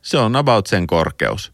Se 0.02 0.18
on 0.18 0.36
about 0.36 0.66
sen 0.66 0.86
korkeus. 0.86 1.53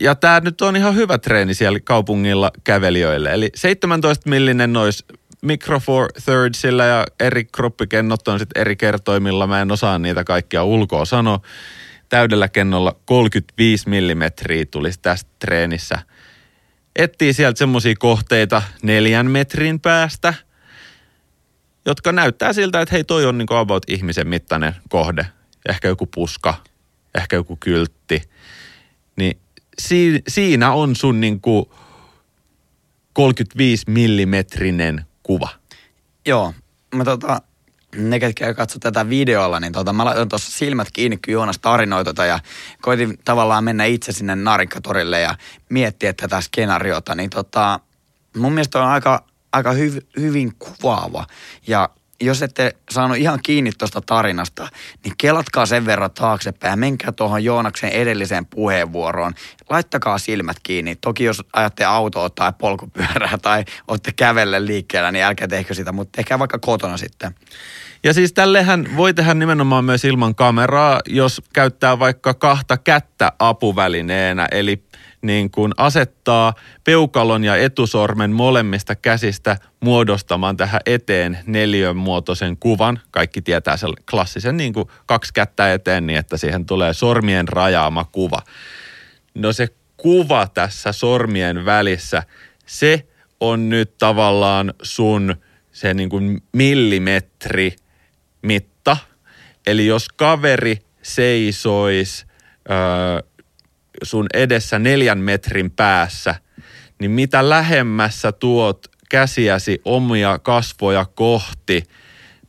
Ja 0.00 0.14
tämä 0.14 0.40
nyt 0.40 0.60
on 0.60 0.76
ihan 0.76 0.94
hyvä 0.94 1.18
treeni 1.18 1.54
siellä 1.54 1.80
kaupungilla 1.80 2.50
kävelijöille. 2.64 3.32
Eli 3.32 3.50
17 3.54 4.30
millinen 4.30 4.72
nois 4.72 5.04
Micro 5.42 5.80
Four 5.80 6.12
Thirdsillä 6.24 6.84
ja 6.84 7.06
eri 7.20 7.44
kroppikennot 7.44 8.28
on 8.28 8.38
sitten 8.38 8.60
eri 8.60 8.76
kertoimilla. 8.76 9.46
Mä 9.46 9.62
en 9.62 9.72
osaa 9.72 9.98
niitä 9.98 10.24
kaikkia 10.24 10.64
ulkoa 10.64 11.04
sanoa. 11.04 11.40
Täydellä 12.08 12.48
kennolla 12.48 12.96
35 13.04 13.88
millimetriä 13.88 14.66
tulisi 14.66 14.98
tästä 15.02 15.30
treenissä. 15.38 15.98
Etsii 16.96 17.32
sieltä 17.32 17.58
semmoisia 17.58 17.94
kohteita 17.98 18.62
neljän 18.82 19.30
metrin 19.30 19.80
päästä, 19.80 20.34
jotka 21.86 22.12
näyttää 22.12 22.52
siltä, 22.52 22.80
että 22.80 22.94
hei 22.94 23.04
toi 23.04 23.26
on 23.26 23.38
niin 23.38 23.52
about 23.52 23.82
ihmisen 23.88 24.28
mittainen 24.28 24.76
kohde. 24.88 25.26
Ehkä 25.68 25.88
joku 25.88 26.06
puska, 26.06 26.54
ehkä 27.14 27.36
joku 27.36 27.56
kyltti. 27.56 28.22
Niin 29.16 29.40
si- 29.88 30.22
siinä 30.28 30.72
on 30.72 30.96
sun 30.96 31.20
niin 31.20 31.40
kuin 31.40 31.66
35 33.12 33.84
millimetrinen 33.90 35.04
kuva. 35.22 35.48
Joo. 36.26 36.54
Mä 36.94 37.04
tota, 37.04 37.42
ne, 37.96 38.20
ketkä 38.20 38.54
katso 38.54 38.78
tätä 38.78 39.08
videolla, 39.08 39.60
niin 39.60 39.72
tota, 39.72 39.92
mä 39.92 40.04
laitoin 40.04 40.28
tuossa 40.28 40.58
silmät 40.58 40.88
kiinni, 40.92 41.16
kun 41.16 41.32
Joonas 41.32 41.58
tarinoi 41.58 42.04
tota, 42.04 42.24
ja 42.24 42.38
koitin 42.82 43.18
tavallaan 43.24 43.64
mennä 43.64 43.84
itse 43.84 44.12
sinne 44.12 44.36
Narinkatorille 44.36 45.20
ja 45.20 45.34
miettiä 45.68 46.12
tätä 46.12 46.40
skenaariota, 46.40 47.14
niin 47.14 47.30
tota, 47.30 47.80
mun 48.36 48.52
mielestä 48.52 48.82
on 48.82 48.88
aika, 48.88 49.24
aika 49.52 49.72
hyv, 49.72 49.96
hyvin 50.16 50.52
kuvaava. 50.58 51.26
Ja 51.66 51.90
jos 52.20 52.42
ette 52.42 52.76
saanut 52.90 53.16
ihan 53.16 53.38
kiinni 53.42 53.70
tuosta 53.78 54.00
tarinasta, 54.00 54.68
niin 55.04 55.14
kelatkaa 55.18 55.66
sen 55.66 55.86
verran 55.86 56.10
taaksepäin 56.10 56.78
menkää 56.78 57.12
tuohon 57.12 57.44
Joonaksen 57.44 57.90
edelliseen 57.90 58.46
puheenvuoroon. 58.46 59.34
Laittakaa 59.70 60.18
silmät 60.18 60.56
kiinni. 60.62 60.96
Toki 60.96 61.24
jos 61.24 61.42
ajatte 61.52 61.84
autoa 61.84 62.30
tai 62.30 62.52
polkupyörää 62.58 63.38
tai 63.42 63.64
olette 63.88 64.12
kävelle 64.12 64.66
liikkeellä, 64.66 65.12
niin 65.12 65.24
älkää 65.24 65.48
tehkö 65.48 65.74
sitä, 65.74 65.92
mutta 65.92 66.16
tehkää 66.16 66.38
vaikka 66.38 66.58
kotona 66.58 66.96
sitten. 66.96 67.34
Ja 68.04 68.14
siis 68.14 68.32
tällehän 68.32 68.88
voi 68.96 69.14
tehdä 69.14 69.34
nimenomaan 69.34 69.84
myös 69.84 70.04
ilman 70.04 70.34
kameraa, 70.34 71.00
jos 71.08 71.42
käyttää 71.52 71.98
vaikka 71.98 72.34
kahta 72.34 72.76
kättä 72.76 73.32
apuvälineenä, 73.38 74.48
eli 74.50 74.84
niin 75.22 75.50
kuin 75.50 75.72
asettaa 75.76 76.54
peukalon 76.84 77.44
ja 77.44 77.56
etusormen 77.56 78.30
molemmista 78.30 78.94
käsistä 78.94 79.56
muodostamaan 79.80 80.56
tähän 80.56 80.80
eteen 80.86 81.38
neljön 81.46 81.96
muotoisen 81.96 82.56
kuvan. 82.56 83.00
Kaikki 83.10 83.42
tietää 83.42 83.76
sen 83.76 83.90
klassisen 84.10 84.56
niin 84.56 84.72
kuin 84.72 84.88
kaksi 85.06 85.32
kättä 85.34 85.72
eteen 85.72 86.06
niin, 86.06 86.18
että 86.18 86.36
siihen 86.36 86.66
tulee 86.66 86.94
sormien 86.94 87.48
rajaama 87.48 88.04
kuva. 88.04 88.42
No 89.34 89.52
se 89.52 89.68
kuva 89.96 90.46
tässä 90.46 90.92
sormien 90.92 91.64
välissä, 91.64 92.22
se 92.66 93.06
on 93.40 93.68
nyt 93.68 93.98
tavallaan 93.98 94.74
sun 94.82 95.36
se 95.72 95.94
niin 95.94 96.08
kuin 96.08 96.42
millimetri 96.52 97.76
mitta. 98.42 98.96
Eli 99.66 99.86
jos 99.86 100.08
kaveri 100.08 100.78
seisois 101.02 102.26
öö, 102.70 103.30
sun 104.02 104.26
edessä 104.34 104.78
neljän 104.78 105.18
metrin 105.18 105.70
päässä, 105.70 106.34
niin 107.00 107.10
mitä 107.10 107.48
lähemmässä 107.48 108.32
tuot 108.32 108.86
käsiäsi 109.10 109.80
omia 109.84 110.38
kasvoja 110.38 111.04
kohti, 111.14 111.82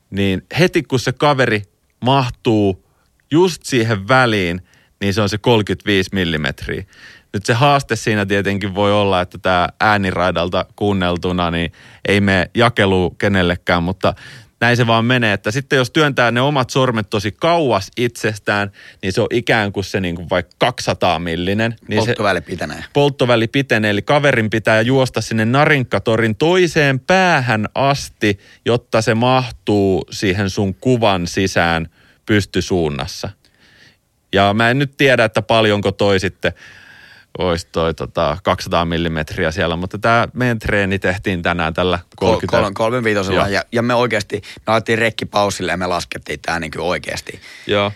niin 0.09 0.41
heti 0.59 0.83
kun 0.83 0.99
se 0.99 1.11
kaveri 1.11 1.61
mahtuu 2.05 2.85
just 3.31 3.65
siihen 3.65 4.07
väliin, 4.07 4.61
niin 5.01 5.13
se 5.13 5.21
on 5.21 5.29
se 5.29 5.37
35 5.37 6.09
millimetriä. 6.13 6.83
Nyt 7.33 7.45
se 7.45 7.53
haaste 7.53 7.95
siinä 7.95 8.25
tietenkin 8.25 8.75
voi 8.75 8.93
olla, 8.93 9.21
että 9.21 9.37
tämä 9.37 9.67
ääniraidalta 9.79 10.65
kuunneltuna 10.75 11.51
niin 11.51 11.71
ei 12.07 12.21
me 12.21 12.49
jakelu 12.55 13.09
kenellekään, 13.09 13.83
mutta 13.83 14.13
näin 14.61 14.77
se 14.77 14.87
vaan 14.87 15.05
menee, 15.05 15.33
että 15.33 15.51
sitten 15.51 15.77
jos 15.77 15.91
työntää 15.91 16.31
ne 16.31 16.41
omat 16.41 16.69
sormet 16.69 17.09
tosi 17.09 17.31
kauas 17.31 17.91
itsestään, 17.97 18.71
niin 19.01 19.13
se 19.13 19.21
on 19.21 19.27
ikään 19.31 19.71
kuin 19.71 19.83
se 19.83 19.99
niin 19.99 20.15
kuin 20.15 20.29
vaikka 20.29 20.55
200 20.57 21.19
millinen. 21.19 21.75
Niin 21.87 22.01
se 22.01 22.05
Polttoväli 22.05 22.41
pitenee. 22.41 22.83
polttoväli 22.93 23.47
pitenee, 23.47 23.91
eli 23.91 24.01
kaverin 24.01 24.49
pitää 24.49 24.81
juosta 24.81 25.21
sinne 25.21 25.45
Narinkatorin 25.45 26.35
toiseen 26.35 26.99
päähän 26.99 27.69
asti, 27.75 28.39
jotta 28.65 29.01
se 29.01 29.13
mahtuu 29.13 30.05
siihen 30.11 30.49
sun 30.49 30.73
kuvan 30.73 31.27
sisään 31.27 31.87
pystysuunnassa. 32.25 33.29
Ja 34.33 34.53
mä 34.53 34.69
en 34.69 34.79
nyt 34.79 34.97
tiedä, 34.97 35.23
että 35.23 35.41
paljonko 35.41 35.91
toi 35.91 36.19
sitten 36.19 36.53
olisi 37.37 37.67
toi 37.71 37.93
tota 37.93 38.37
200 38.43 38.85
millimetriä 38.85 39.51
siellä, 39.51 39.75
mutta 39.75 39.97
tämä 39.97 40.27
meidän 40.33 40.59
treeni 40.59 40.99
tehtiin 40.99 41.41
tänään 41.41 41.73
tällä 41.73 41.99
30. 42.15 42.67
Kol- 42.67 42.73
kolmen 42.73 43.03
viitosella 43.03 43.39
Joo. 43.39 43.47
ja, 43.47 43.63
ja, 43.71 43.81
me 43.81 43.93
oikeasti, 43.93 44.41
me 44.67 44.73
ajettiin 44.73 44.97
rekki 44.97 45.25
pausille 45.25 45.71
ja 45.71 45.77
me 45.77 45.87
laskettiin 45.87 46.39
tämä 46.39 46.59
niin 46.59 46.71
kuin 46.71 46.83
oikeasti. 46.83 47.39
Joo. 47.67 47.91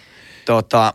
Tota, 0.45 0.93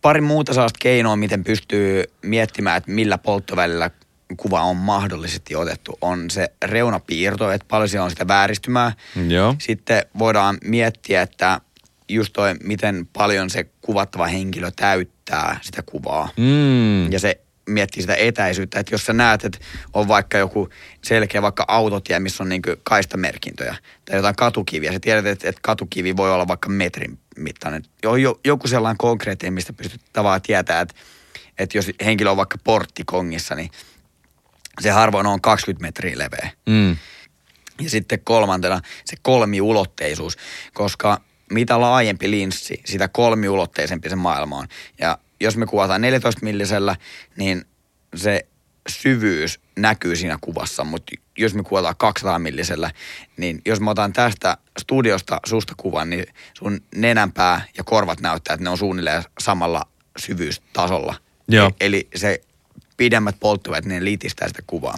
pari 0.00 0.20
muuta 0.20 0.54
sellaista 0.54 0.78
keinoa, 0.82 1.16
miten 1.16 1.44
pystyy 1.44 2.04
miettimään, 2.22 2.76
että 2.76 2.90
millä 2.90 3.18
polttovälillä 3.18 3.90
kuva 4.36 4.62
on 4.62 4.76
mahdollisesti 4.76 5.56
otettu, 5.56 5.98
on 6.00 6.30
se 6.30 6.52
reunapiirto, 6.64 7.52
että 7.52 7.66
paljon 7.68 7.88
siellä 7.88 8.04
on 8.04 8.10
sitä 8.10 8.28
vääristymää. 8.28 8.92
Joo. 9.28 9.54
Sitten 9.58 10.06
voidaan 10.18 10.58
miettiä, 10.64 11.22
että 11.22 11.60
just 12.08 12.32
toi, 12.32 12.54
miten 12.62 13.08
paljon 13.12 13.50
se 13.50 13.66
kuvattava 13.80 14.26
henkilö 14.26 14.70
täyttää 14.76 15.58
sitä 15.62 15.82
kuvaa. 15.82 16.28
Mm. 16.36 17.12
Ja 17.12 17.18
se 17.20 17.40
miettii 17.68 18.02
sitä 18.02 18.14
etäisyyttä, 18.14 18.80
että 18.80 18.94
jos 18.94 19.06
sä 19.06 19.12
näet, 19.12 19.44
että 19.44 19.58
on 19.92 20.08
vaikka 20.08 20.38
joku 20.38 20.68
selkeä 21.04 21.42
vaikka 21.42 21.64
autotie, 21.68 22.18
missä 22.18 22.42
on 22.42 22.48
niin 22.48 22.62
kaistamerkintöjä 22.82 23.76
tai 24.04 24.16
jotain 24.16 24.36
katukiviä, 24.36 24.92
sä 24.92 25.00
tiedät, 25.00 25.26
että, 25.26 25.48
että 25.48 25.60
katukivi 25.62 26.16
voi 26.16 26.32
olla 26.32 26.48
vaikka 26.48 26.68
metrin 26.68 27.18
mittainen. 27.36 27.82
Jo, 28.02 28.16
jo, 28.16 28.40
joku 28.44 28.68
sellainen 28.68 28.98
konkreettinen, 28.98 29.52
mistä 29.52 29.72
pystyt 29.72 30.00
tavallaan 30.12 30.42
tietää, 30.42 30.80
että, 30.80 30.94
että 31.58 31.78
jos 31.78 31.90
henkilö 32.04 32.30
on 32.30 32.36
vaikka 32.36 32.58
porttikongissa, 32.64 33.54
niin 33.54 33.70
se 34.80 34.90
harvoin 34.90 35.26
on 35.26 35.40
20 35.40 35.86
metriä 35.86 36.18
leveä. 36.18 36.50
Mm. 36.66 36.96
Ja 37.80 37.90
sitten 37.90 38.20
kolmantena 38.24 38.80
se 39.04 39.16
kolmiulotteisuus, 39.22 40.36
koska 40.74 41.20
mitä 41.50 41.80
laajempi 41.80 42.30
linssi, 42.30 42.80
sitä 42.84 43.08
kolmiulotteisempi 43.08 44.08
se 44.08 44.16
maailma 44.16 44.58
on. 44.58 44.68
Ja 44.98 45.18
jos 45.40 45.56
me 45.56 45.66
kuvataan 45.66 46.00
14 46.00 46.44
millisellä, 46.44 46.96
niin 47.36 47.64
se 48.16 48.46
syvyys 48.88 49.60
näkyy 49.76 50.16
siinä 50.16 50.38
kuvassa, 50.40 50.84
mutta 50.84 51.12
jos 51.38 51.54
me 51.54 51.62
kuvataan 51.62 51.94
200 51.98 52.38
millisellä, 52.38 52.90
niin 53.36 53.62
jos 53.66 53.80
mä 53.80 53.90
otan 53.90 54.12
tästä 54.12 54.56
studiosta 54.78 55.40
susta 55.46 55.74
kuvan, 55.76 56.10
niin 56.10 56.26
sun 56.54 56.80
nenänpää 56.94 57.64
ja 57.78 57.84
korvat 57.84 58.20
näyttää, 58.20 58.54
että 58.54 58.64
ne 58.64 58.70
on 58.70 58.78
suunnilleen 58.78 59.22
samalla 59.40 59.82
syvyystasolla. 60.18 61.14
Joo. 61.48 61.66
E- 61.66 61.86
eli 61.86 62.08
se 62.14 62.40
pidemmät 62.96 63.36
polttuvat, 63.40 63.84
ne 63.84 64.04
liitistää 64.04 64.48
sitä 64.48 64.62
kuvaa. 64.66 64.94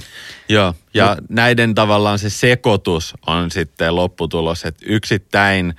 Joo, 0.49 0.75
ja 0.95 1.17
näiden 1.29 1.75
tavallaan 1.75 2.19
se 2.19 2.31
sekoitus 2.31 3.15
on 3.27 3.51
sitten 3.51 3.97
lopputulos, 3.97 4.65
että 4.65 4.87
yksittäin 4.87 5.75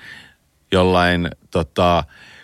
jollain 0.72 1.30
tota, 1.52 2.04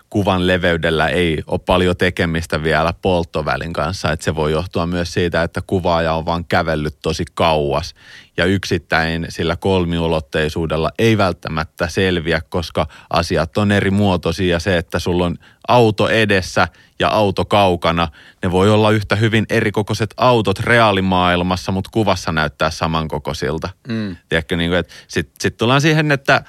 kuvan 0.09 0.47
leveydellä 0.47 1.07
ei 1.07 1.43
ole 1.47 1.59
paljon 1.65 1.97
tekemistä 1.97 2.63
vielä 2.63 2.93
polttovälin 3.01 3.73
kanssa. 3.73 4.11
Että 4.11 4.23
se 4.23 4.35
voi 4.35 4.51
johtua 4.51 4.87
myös 4.87 5.13
siitä, 5.13 5.43
että 5.43 5.61
kuvaaja 5.67 6.13
on 6.13 6.25
vaan 6.25 6.45
kävellyt 6.45 6.97
tosi 7.01 7.25
kauas 7.33 7.95
ja 8.37 8.45
yksittäin 8.45 9.25
sillä 9.29 9.55
kolmiulotteisuudella 9.55 10.91
ei 10.99 11.17
välttämättä 11.17 11.87
selviä, 11.87 12.41
koska 12.49 12.87
asiat 13.09 13.57
on 13.57 13.71
eri 13.71 13.91
muotoisia 13.91 14.55
ja 14.55 14.59
se, 14.59 14.77
että 14.77 14.99
sulla 14.99 15.25
on 15.25 15.35
auto 15.67 16.09
edessä 16.09 16.67
ja 16.99 17.09
auto 17.09 17.45
kaukana, 17.45 18.07
ne 18.43 18.51
voi 18.51 18.69
olla 18.69 18.91
yhtä 18.91 19.15
hyvin 19.15 19.45
erikokoiset 19.49 20.13
autot 20.17 20.59
reaalimaailmassa, 20.59 21.71
mutta 21.71 21.89
kuvassa 21.93 22.31
näyttää 22.31 22.69
samankokoisilta. 22.69 23.69
Mm. 23.87 24.15
Tiedätkö, 24.29 24.57
niin 24.57 24.69
kuin, 24.69 24.79
että 24.79 24.93
sitten 25.07 25.35
sit 25.39 25.57
tullaan 25.57 25.81
siihen, 25.81 26.11
että 26.11 26.43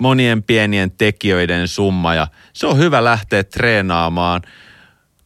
monien 0.00 0.42
pienien 0.42 0.90
tekijöiden 0.90 1.68
summa 1.68 2.14
ja 2.14 2.26
se 2.52 2.66
on 2.66 2.78
hyvä 2.78 3.04
lähteä 3.04 3.44
treenaamaan. 3.44 4.42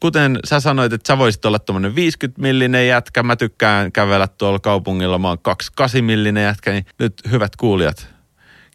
Kuten 0.00 0.38
sä 0.44 0.60
sanoit, 0.60 0.92
että 0.92 1.12
sä 1.12 1.18
voisit 1.18 1.44
olla 1.44 1.58
tuommoinen 1.58 1.94
50 1.94 2.42
millinen 2.42 2.88
jätkä, 2.88 3.22
mä 3.22 3.36
tykkään 3.36 3.92
kävellä 3.92 4.28
tuolla 4.28 4.58
kaupungilla, 4.58 5.18
mä 5.18 5.28
oon 5.28 5.38
28 5.38 6.04
millinen 6.04 6.44
jätkä, 6.44 6.72
niin 6.72 6.86
nyt 6.98 7.22
hyvät 7.30 7.56
kuulijat, 7.56 8.08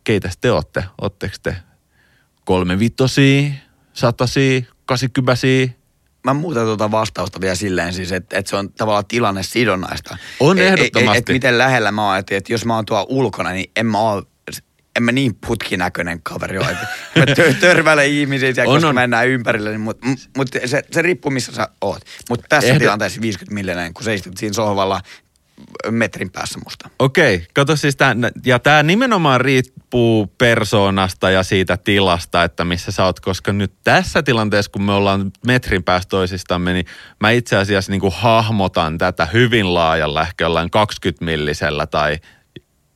keitä 0.03 0.29
te 0.41 0.51
ootte? 0.51 0.83
Ootteko 1.01 1.35
te 1.43 1.55
kolme 2.45 2.79
vitosia, 2.79 3.51
satasia, 3.93 4.61
kasikympäsiä? 4.85 5.69
Mä 6.23 6.33
muutan 6.33 6.65
tuota 6.65 6.91
vastausta 6.91 7.41
vielä 7.41 7.55
silleen 7.55 7.93
siis, 7.93 8.11
että, 8.11 8.37
että 8.37 8.49
se 8.49 8.55
on 8.55 8.73
tavallaan 8.73 9.05
tilanne 9.05 9.43
sidonnaista. 9.43 10.17
On 10.39 10.59
ehdottomasti. 10.59 11.17
Että 11.17 11.33
miten 11.33 11.57
lähellä 11.57 11.91
mä 11.91 12.07
oon, 12.07 12.17
että, 12.17 12.35
että 12.35 12.53
jos 12.53 12.65
mä 12.65 12.75
oon 12.75 12.85
tuolla 12.85 13.05
ulkona, 13.09 13.51
niin 13.51 13.71
en 13.75 13.85
mä 13.85 13.99
oo 13.99 14.23
en 14.97 15.03
mä 15.03 15.11
niin 15.11 15.35
putkinäköinen 15.47 16.19
kaveri 16.23 16.57
ole. 16.57 16.77
Mä 17.15 17.23
tö- 17.25 17.53
törmäilen 17.59 18.07
ihmisiä 18.09 18.53
siellä, 18.53 18.69
On, 18.71 18.75
koska 18.75 18.89
on. 18.89 18.95
mennään 18.95 19.27
ympärille, 19.27 19.69
niin, 19.69 19.81
mutta 19.81 20.07
mut 20.37 20.47
se, 20.65 20.83
se 20.91 21.01
riippuu 21.01 21.31
missä 21.31 21.51
sä 21.51 21.69
oot. 21.81 22.01
Mutta 22.29 22.45
tässä 22.49 22.73
Ehdot- 22.73 22.79
tilanteessa 22.79 23.21
50 23.21 23.53
miljoonaa, 23.53 23.89
kun 23.93 24.03
sä 24.03 24.13
istut 24.13 24.37
siinä 24.37 24.53
sohvalla 24.53 25.01
metrin 25.91 26.31
päässä 26.31 26.59
musta. 26.63 26.89
Okei, 26.99 27.47
kato 27.53 27.75
siis 27.75 27.95
tää, 27.95 28.15
ja 28.45 28.59
tämä 28.59 28.83
nimenomaan 28.83 29.41
riippuu 29.41 30.27
persoonasta 30.37 31.29
ja 31.29 31.43
siitä 31.43 31.77
tilasta, 31.77 32.43
että 32.43 32.65
missä 32.65 32.91
sä 32.91 33.05
oot, 33.05 33.19
koska 33.19 33.53
nyt 33.53 33.73
tässä 33.83 34.23
tilanteessa, 34.23 34.71
kun 34.71 34.83
me 34.83 34.91
ollaan 34.91 35.31
metrin 35.47 35.83
päästä 35.83 36.09
toisistamme, 36.09 36.73
niin 36.73 36.85
mä 37.21 37.31
itse 37.31 37.57
asiassa 37.57 37.91
niin 37.91 38.01
kuin 38.01 38.13
hahmotan 38.15 38.97
tätä 38.97 39.25
hyvin 39.25 39.73
laajalla, 39.73 40.21
ehkä 40.21 40.43
jollain 40.45 40.69
20 40.69 41.25
millisellä 41.25 41.87
tai 41.87 42.17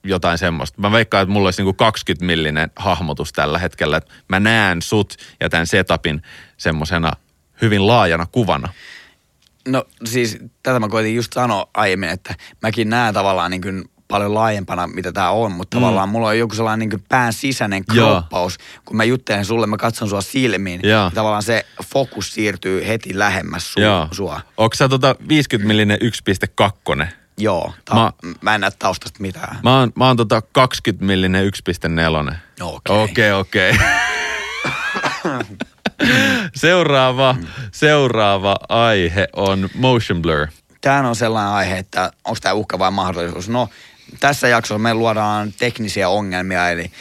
jotain 0.04 0.38
semmoista. 0.38 0.82
Mä 0.82 0.92
veikkaan, 0.92 1.24
että 1.24 1.34
mulla 1.34 1.48
olisi 1.48 1.62
niin 1.62 1.66
kuin 1.66 1.76
20 1.76 2.26
millinen 2.26 2.72
hahmotus 2.76 3.34
tällä 3.34 3.60
hetkellä, 3.60 3.98
että 3.98 4.14
mä 4.28 4.40
näen 4.40 4.82
sut 4.82 5.16
ja 5.40 5.50
tämän 5.50 5.68
setupin 5.68 6.22
semmoisena 6.58 7.12
hyvin 7.62 7.88
laajana 7.88 8.26
kuvana. 8.26 8.70
No 9.68 9.86
siis 10.06 10.38
tätä 10.64 10.80
mä 10.80 10.88
koitin 10.90 11.16
just 11.16 11.34
sanoa 11.34 11.70
aiemmin, 11.74 12.10
että 12.10 12.36
mäkin 12.62 12.90
näen 12.90 13.14
tavallaan 13.14 13.52
niin 13.52 13.62
kuin 13.62 13.84
paljon 14.08 14.34
laajempana, 14.34 14.88
mitä 14.88 15.12
tämä 15.12 15.30
on, 15.30 15.52
mutta 15.52 15.78
mm. 15.78 15.82
tavallaan 15.82 16.10
mulla 16.10 16.28
on 16.28 16.40
joku 16.40 16.56
sellainen 16.56 16.80
niin 16.80 16.90
kuin 16.90 17.04
pään 17.10 17.34
sisäinen 17.34 17.84
Joo. 17.94 18.12
kroppaus. 18.12 18.58
Kun 18.86 18.98
mä 18.98 19.04
juttelen 19.04 19.46
sulle, 19.46 19.68
mä 19.68 19.78
katson 19.78 20.10
sua 20.10 20.22
silmiin, 20.22 20.80
Joo. 20.84 21.04
niin 21.04 21.16
tavallaan 21.16 21.44
se 21.44 21.66
fokus 21.86 22.34
siirtyy 22.34 22.88
heti 22.88 23.20
lähemmäs 23.20 23.74
su- 23.74 23.82
Joo. 23.82 24.08
sua. 24.12 24.42
Onko 24.58 24.76
sä 24.76 24.90
tota 24.90 25.16
50 25.28 25.68
millinen 25.68 26.00
1.2? 27.02 27.08
Joo, 27.38 27.74
ta- 27.86 27.96
Mä- 27.96 28.12
mä, 28.42 28.56
en 28.56 28.62
näe 28.62 28.72
taustasta 28.80 29.20
mitään. 29.22 29.60
Mä 29.64 29.80
oon, 29.80 29.92
mä 29.96 30.08
oon 30.08 30.18
tota 30.18 30.42
20 30.52 31.06
millinen 31.06 31.46
1.4. 31.46 32.36
Okei. 32.62 33.04
Okei, 33.04 33.32
okei. 33.32 33.74
seuraava, 36.56 37.36
seuraava 37.72 38.56
aihe 38.70 39.28
on 39.36 39.70
motion 39.76 40.22
blur. 40.22 40.48
Tämä 40.82 41.10
on 41.10 41.16
sellainen 41.16 41.54
aihe, 41.54 41.78
että 41.78 42.12
onko 42.26 42.38
tämä 42.42 42.54
uhka 42.54 42.80
vai 42.80 42.92
mahdollisuus. 42.92 43.50
No, 43.50 43.70
tässä 44.20 44.48
jaksossa 44.48 44.80
me 44.80 44.94
luodaan 44.94 45.54
teknisiä 45.54 46.10
ongelmia, 46.10 46.70
eli 46.70 46.92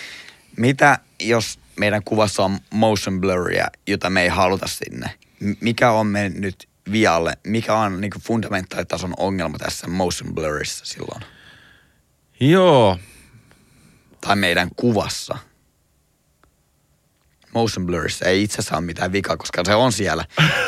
mitä 0.57 0.99
jos 1.21 1.59
meidän 1.77 2.03
kuvassa 2.05 2.45
on 2.45 2.59
motion 2.71 3.21
blurria, 3.21 3.67
jota 3.87 4.11
me 4.11 4.23
ei 4.23 4.29
haluta 4.29 4.67
sinne? 4.67 5.11
Mikä 5.61 5.91
on 5.91 6.07
mennyt 6.07 6.69
vialle? 6.93 7.33
Mikä 7.47 7.75
on 7.75 8.01
niin 8.01 8.13
fundamentaalitason 8.23 9.15
ongelma 9.17 9.59
tässä 9.59 9.87
motion 9.89 10.35
blurissa 10.35 10.85
silloin? 10.85 11.23
Joo, 12.41 12.99
Tai 14.21 14.37
meidän 14.37 14.69
kuvassa? 14.77 15.39
Motion 17.55 17.87
blurissa 17.87 18.25
ei 18.25 18.43
itse 18.43 18.55
asiassa 18.59 18.77
ole 18.77 18.85
mitään 18.85 19.13
vikaa, 19.13 19.37
koska 19.37 19.63
se 19.67 19.75
on 19.75 19.93
siellä. 19.93 20.25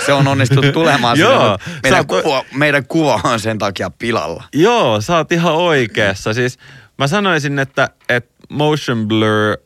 Se 0.07 0.13
on 0.13 0.29
onnistunut 0.29 0.73
tulemaan 0.83 1.17
sinne, 1.17 1.31
Joo, 1.33 1.59
meidän, 1.83 2.05
oot- 2.05 2.23
kuva, 2.23 2.45
meidän 2.55 2.87
kuva 2.87 3.21
on 3.25 3.41
sen 3.41 3.59
takia 3.59 3.91
pilalla. 3.91 4.45
joo, 4.53 5.01
sä 5.01 5.17
oot 5.17 5.33
ihan 5.33 5.55
oikeassa. 5.55 6.35
Siis 6.35 6.59
mä 6.99 7.07
sanoisin, 7.07 7.59
että, 7.59 7.89
että 8.09 8.35
motion 8.49 9.09
blur 9.09 9.57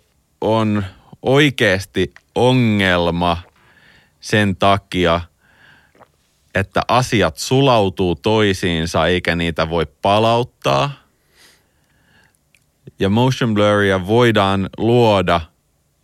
on 0.41 0.85
oikeasti 1.23 2.15
ongelma 2.35 3.43
sen 4.21 4.57
takia, 4.57 5.21
että 6.59 6.83
asiat 6.89 7.37
sulautuu 7.37 8.15
toisiinsa 8.15 9.07
eikä 9.07 9.37
niitä 9.37 9.71
voi 9.71 9.87
palauttaa. 10.03 10.91
Ja 12.99 13.09
motion 13.09 13.55
bluria 13.55 14.07
voidaan 14.07 14.69
luoda, 14.77 15.41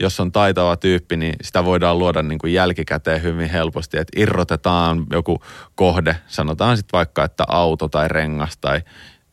jos 0.00 0.20
on 0.20 0.32
taitava 0.32 0.76
tyyppi, 0.76 1.16
niin 1.16 1.34
sitä 1.42 1.64
voidaan 1.64 1.98
luoda 1.98 2.22
niin 2.22 2.38
kuin 2.38 2.52
jälkikäteen 2.52 3.22
hyvin 3.22 3.50
helposti. 3.50 3.98
Että 3.98 4.20
irrotetaan 4.20 5.06
joku 5.12 5.40
kohde, 5.74 6.16
sanotaan 6.26 6.76
sitten 6.76 6.98
vaikka, 6.98 7.24
että 7.24 7.44
auto 7.48 7.88
tai 7.88 8.08
rengas 8.08 8.56
tai 8.56 8.80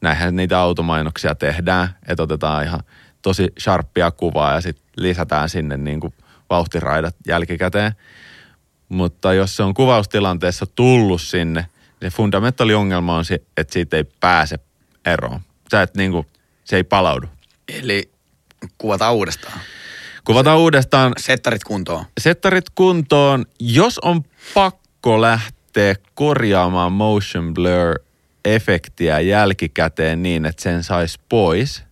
näinhän 0.01 0.35
niitä 0.35 0.59
automainoksia 0.59 1.35
tehdään, 1.35 1.89
että 2.07 2.23
otetaan 2.23 2.63
ihan 2.63 2.79
tosi 3.21 3.47
sharppia 3.59 4.11
kuvaa 4.11 4.53
ja 4.53 4.61
sitten 4.61 4.85
lisätään 4.97 5.49
sinne 5.49 5.77
niin 5.77 5.99
kuin 5.99 6.13
vauhtiraidat 6.49 7.15
jälkikäteen. 7.27 7.91
Mutta 8.91 9.33
jos 9.33 9.55
se 9.55 9.63
on 9.63 9.73
kuvaustilanteessa 9.73 10.65
tullut 10.65 11.21
sinne, 11.21 11.65
niin 12.01 12.11
fundamentaali 12.11 12.73
ongelma 12.73 13.17
on 13.17 13.25
se, 13.25 13.41
että 13.57 13.73
siitä 13.73 13.97
ei 13.97 14.03
pääse 14.19 14.59
eroon. 15.05 15.41
Sä 15.71 15.81
et 15.81 15.95
niin 15.95 16.11
kuin, 16.11 16.27
se 16.63 16.75
ei 16.75 16.83
palaudu. 16.83 17.27
Eli 17.67 18.11
kuvataan 18.77 19.13
uudestaan. 19.13 19.59
Kuvataan 20.25 20.57
uudestaan 20.57 21.13
Settarit 21.17 21.63
kuntoon. 21.63 22.05
settarit 22.19 22.69
kuntoon. 22.69 23.45
Jos 23.59 23.99
on 23.99 24.23
pakko 24.53 25.21
lähteä 25.21 25.95
korjaamaan 26.13 26.91
motion 26.91 27.53
blur 27.53 27.99
efektiä 28.45 29.19
jälkikäteen 29.19 30.23
niin, 30.23 30.45
että 30.45 30.63
sen 30.63 30.83
saisi 30.83 31.19
pois, 31.29 31.83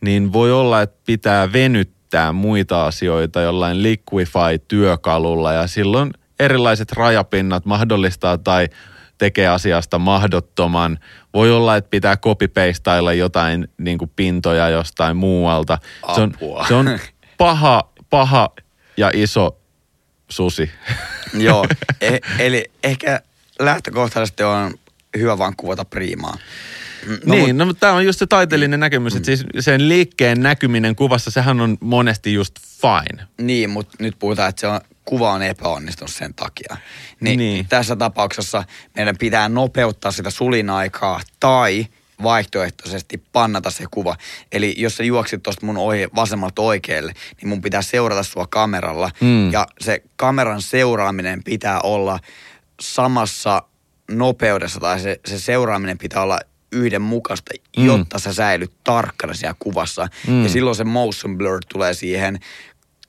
niin 0.00 0.32
voi 0.32 0.52
olla, 0.52 0.82
että 0.82 1.00
pitää 1.06 1.52
venyttää 1.52 1.99
muita 2.32 2.86
asioita 2.86 3.40
jollain 3.40 3.82
Liquify-työkalulla 3.82 5.52
ja 5.52 5.66
silloin 5.66 6.10
erilaiset 6.40 6.92
rajapinnat 6.92 7.64
mahdollistaa 7.64 8.38
tai 8.38 8.68
tekee 9.18 9.48
asiasta 9.48 9.98
mahdottoman. 9.98 10.98
Voi 11.34 11.52
olla, 11.52 11.76
että 11.76 11.90
pitää 11.90 12.16
copy-pastailla 12.16 13.12
jotain 13.12 13.68
niin 13.78 13.98
kuin 13.98 14.10
pintoja 14.16 14.68
jostain 14.68 15.16
muualta. 15.16 15.78
Se 16.14 16.20
on, 16.20 16.32
Apua. 16.34 16.66
se 16.68 16.74
on 16.74 16.98
paha, 17.38 17.90
paha 18.10 18.50
ja 18.96 19.10
iso 19.14 19.58
susi. 20.28 20.70
Joo, 21.46 21.66
e- 22.00 22.18
eli 22.38 22.64
ehkä 22.84 23.20
lähtökohtaisesti 23.58 24.42
on 24.42 24.74
hyvä 25.18 25.38
vaan 25.38 25.54
kuvata 25.56 25.84
priimaa. 25.84 26.36
No, 27.06 27.16
No, 27.24 27.34
niin, 27.34 27.58
no 27.58 27.74
tämä 27.74 27.92
on 27.92 28.04
just 28.06 28.18
se 28.18 28.26
taiteellinen 28.26 28.80
näkemys, 28.80 29.16
että 29.16 29.26
siis 29.26 29.44
sen 29.60 29.88
liikkeen 29.88 30.42
näkyminen 30.42 30.96
kuvassa, 30.96 31.30
sehän 31.30 31.60
on 31.60 31.78
monesti 31.80 32.32
just 32.34 32.54
fine. 32.80 33.26
Niin, 33.40 33.70
mutta 33.70 33.96
nyt 33.98 34.14
puhutaan, 34.18 34.48
että 34.48 34.60
se 34.60 34.66
on, 34.66 34.80
kuva 35.04 35.32
on 35.32 35.42
epäonnistunut 35.42 36.10
sen 36.10 36.34
takia. 36.34 36.76
Niin, 37.20 37.38
Niin. 37.38 37.38
niin. 37.38 37.66
tässä 37.68 37.96
tapauksessa 37.96 38.64
meidän 38.96 39.16
pitää 39.18 39.48
nopeuttaa 39.48 40.12
sitä 40.12 40.30
sulinaikaa 40.30 41.20
tai 41.40 41.86
vaihtoehtoisesti 42.22 43.22
pannata 43.32 43.70
se 43.70 43.84
kuva. 43.90 44.16
Eli 44.52 44.74
jos 44.78 44.96
sä 44.96 45.04
juoksit 45.04 45.42
tuosta 45.42 45.66
mun 45.66 45.76
ohi, 45.76 46.08
vasemmalta 46.14 46.62
oikealle, 46.62 47.12
niin 47.40 47.48
mun 47.48 47.62
pitää 47.62 47.82
seurata 47.82 48.22
sua 48.22 48.46
kameralla. 48.46 49.10
Mm. 49.20 49.52
Ja 49.52 49.66
se 49.80 50.02
kameran 50.16 50.62
seuraaminen 50.62 51.44
pitää 51.44 51.80
olla 51.80 52.18
samassa 52.80 53.62
nopeudessa 54.10 54.80
tai 54.80 55.00
se, 55.00 55.20
se 55.26 55.38
seuraaminen 55.38 55.98
pitää 55.98 56.22
olla 56.22 56.40
yhdenmukaista, 56.72 57.50
Mm. 57.76 57.86
jotta 57.86 58.18
sä 58.18 58.32
säilyt 58.32 58.72
tarkkana 58.84 59.34
siellä 59.34 59.56
kuvassa. 59.58 60.08
Mm. 60.26 60.42
Ja 60.42 60.48
silloin 60.48 60.76
se 60.76 60.84
motion 60.84 61.38
blur 61.38 61.60
tulee 61.72 61.94
siihen 61.94 62.38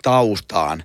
taustaan, 0.04 0.84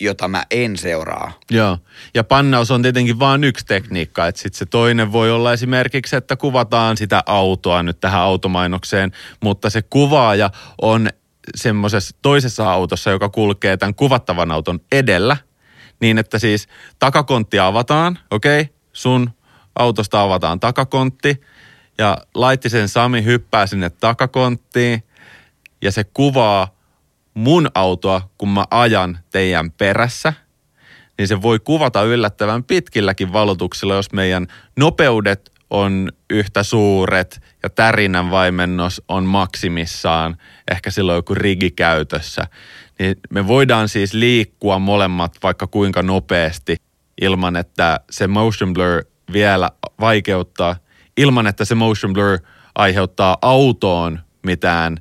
jota 0.00 0.28
mä 0.28 0.44
en 0.50 0.76
seuraa. 0.76 1.32
Joo, 1.50 1.78
ja 2.14 2.24
pannaus 2.24 2.70
on 2.70 2.82
tietenkin 2.82 3.18
vain 3.18 3.44
yksi 3.44 3.66
tekniikka, 3.66 4.26
että 4.26 4.40
sitten 4.40 4.58
se 4.58 4.66
toinen 4.66 5.12
voi 5.12 5.30
olla 5.30 5.52
esimerkiksi, 5.52 6.16
että 6.16 6.36
kuvataan 6.36 6.96
sitä 6.96 7.22
autoa 7.26 7.82
nyt 7.82 8.00
tähän 8.00 8.20
automainokseen, 8.20 9.12
mutta 9.42 9.70
se 9.70 9.82
kuvaaja 9.82 10.50
on 10.82 11.08
semmoisessa 11.54 12.16
toisessa 12.22 12.72
autossa, 12.72 13.10
joka 13.10 13.28
kulkee 13.28 13.76
tämän 13.76 13.94
kuvattavan 13.94 14.50
auton 14.50 14.80
edellä, 14.92 15.36
niin, 16.00 16.18
että 16.18 16.38
siis 16.38 16.68
takakontti 16.98 17.58
avataan, 17.58 18.18
okei, 18.30 18.60
okay? 18.60 18.74
sun 18.92 19.30
autosta 19.74 20.22
avataan 20.22 20.60
takakontti 20.60 21.40
ja 21.98 22.18
Laittisen 22.34 22.88
Sami 22.88 23.24
hyppää 23.24 23.66
sinne 23.66 23.90
takakonttiin 23.90 25.02
ja 25.82 25.92
se 25.92 26.04
kuvaa 26.04 26.76
mun 27.34 27.68
autoa, 27.74 28.28
kun 28.38 28.48
mä 28.48 28.64
ajan 28.70 29.18
teidän 29.30 29.70
perässä, 29.70 30.32
niin 31.18 31.28
se 31.28 31.42
voi 31.42 31.58
kuvata 31.58 32.02
yllättävän 32.02 32.64
pitkilläkin 32.64 33.32
valotuksilla, 33.32 33.94
jos 33.94 34.12
meidän 34.12 34.46
nopeudet 34.76 35.52
on 35.70 36.12
yhtä 36.30 36.62
suuret 36.62 37.42
ja 37.62 37.70
tärinän 37.70 38.30
vaimennos 38.30 39.02
on 39.08 39.24
maksimissaan, 39.24 40.36
ehkä 40.70 40.90
silloin 40.90 41.16
joku 41.16 41.34
rigi 41.34 41.70
käytössä, 41.70 42.46
niin 42.98 43.16
me 43.30 43.46
voidaan 43.46 43.88
siis 43.88 44.12
liikkua 44.12 44.78
molemmat 44.78 45.36
vaikka 45.42 45.66
kuinka 45.66 46.02
nopeasti 46.02 46.76
ilman, 47.20 47.56
että 47.56 48.00
se 48.10 48.26
motion 48.26 48.72
blur 48.72 49.04
vielä 49.32 49.70
vaikeuttaa, 50.00 50.76
ilman 51.16 51.46
että 51.46 51.64
se 51.64 51.74
motion 51.74 52.12
blur 52.12 52.38
aiheuttaa 52.74 53.38
autoon 53.42 54.20
mitään 54.42 54.96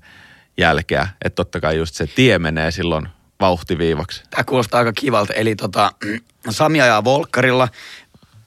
jälkeä. 0.58 1.08
Että 1.26 1.36
totta 1.36 1.60
kai 1.60 1.78
just 1.78 1.96
se 1.96 2.08
tie 2.08 2.40
menee 2.40 2.72
silloin 2.72 3.08
vauhtiviivaksi. 3.40 4.24
Tämä 4.30 4.44
kuulostaa 4.44 4.78
aika 4.80 4.94
kivalta. 4.94 5.34
Eli 5.34 5.56
tota, 5.56 5.92
Sami 6.50 6.82
ajaa 6.82 7.04
Volkkarilla, 7.04 7.68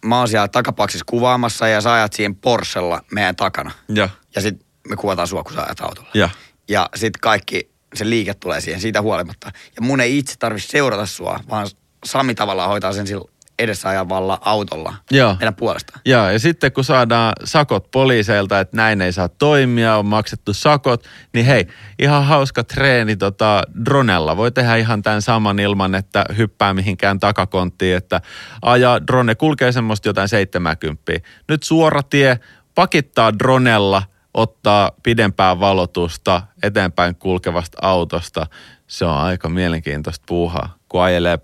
mä 0.04 0.18
oon 0.18 0.28
siellä 0.28 0.48
takapaksissa 0.48 1.04
kuvaamassa 1.08 1.68
ja 1.68 1.80
sä 1.80 1.92
ajat 1.92 2.12
siihen 2.12 2.36
Porschella 2.36 3.00
meidän 3.12 3.36
takana. 3.36 3.70
Ja, 3.88 4.08
Ja 4.34 4.40
sitten 4.40 4.66
me 4.88 4.96
kuvataan 4.96 5.28
sua, 5.28 5.44
kun 5.44 5.52
sä 5.52 5.62
ajat 5.62 5.80
autolla. 5.80 6.08
ja, 6.14 6.28
Ja 6.68 6.88
sitten 6.94 7.20
kaikki, 7.20 7.70
se 7.94 8.10
liike 8.10 8.34
tulee 8.34 8.60
siihen 8.60 8.80
siitä 8.80 9.02
huolimatta. 9.02 9.52
Ja 9.76 9.82
mun 9.82 10.00
ei 10.00 10.18
itse 10.18 10.34
tarvitse 10.38 10.68
seurata 10.68 11.06
sua, 11.06 11.40
vaan 11.50 11.68
Sami 12.04 12.34
tavallaan 12.34 12.68
hoitaa 12.68 12.92
sen 12.92 13.06
sillä 13.06 13.30
edessä 13.58 13.88
ajavalla 13.88 14.38
autolla 14.40 14.94
Joo. 15.10 15.36
meidän 15.38 15.54
puolesta. 15.54 16.00
ja, 16.04 16.32
ja 16.32 16.38
sitten 16.38 16.72
kun 16.72 16.84
saadaan 16.84 17.32
sakot 17.44 17.90
poliiseilta, 17.90 18.60
että 18.60 18.76
näin 18.76 19.02
ei 19.02 19.12
saa 19.12 19.28
toimia, 19.28 19.96
on 19.96 20.06
maksettu 20.06 20.52
sakot, 20.52 21.04
niin 21.32 21.46
hei, 21.46 21.66
ihan 21.98 22.24
hauska 22.24 22.64
treeni 22.64 23.16
tota, 23.16 23.62
dronella. 23.84 24.36
Voi 24.36 24.52
tehdä 24.52 24.76
ihan 24.76 25.02
tämän 25.02 25.22
saman 25.22 25.58
ilman, 25.58 25.94
että 25.94 26.24
hyppää 26.36 26.74
mihinkään 26.74 27.20
takakonttiin, 27.20 27.96
että 27.96 28.20
ajaa 28.62 29.06
drone, 29.06 29.34
kulkee 29.34 29.72
semmoista 29.72 30.08
jotain 30.08 30.28
70. 30.28 31.12
Nyt 31.48 31.62
suora 31.62 32.02
tie, 32.02 32.40
pakittaa 32.74 33.38
dronella, 33.38 34.02
ottaa 34.34 34.92
pidempää 35.02 35.60
valotusta 35.60 36.42
eteenpäin 36.62 37.14
kulkevasta 37.14 37.78
autosta. 37.82 38.46
Se 38.86 39.04
on 39.04 39.16
aika 39.16 39.48
mielenkiintoista 39.48 40.24
puuhaa, 40.28 40.76
kun 40.88 41.02
ajelee 41.02 41.38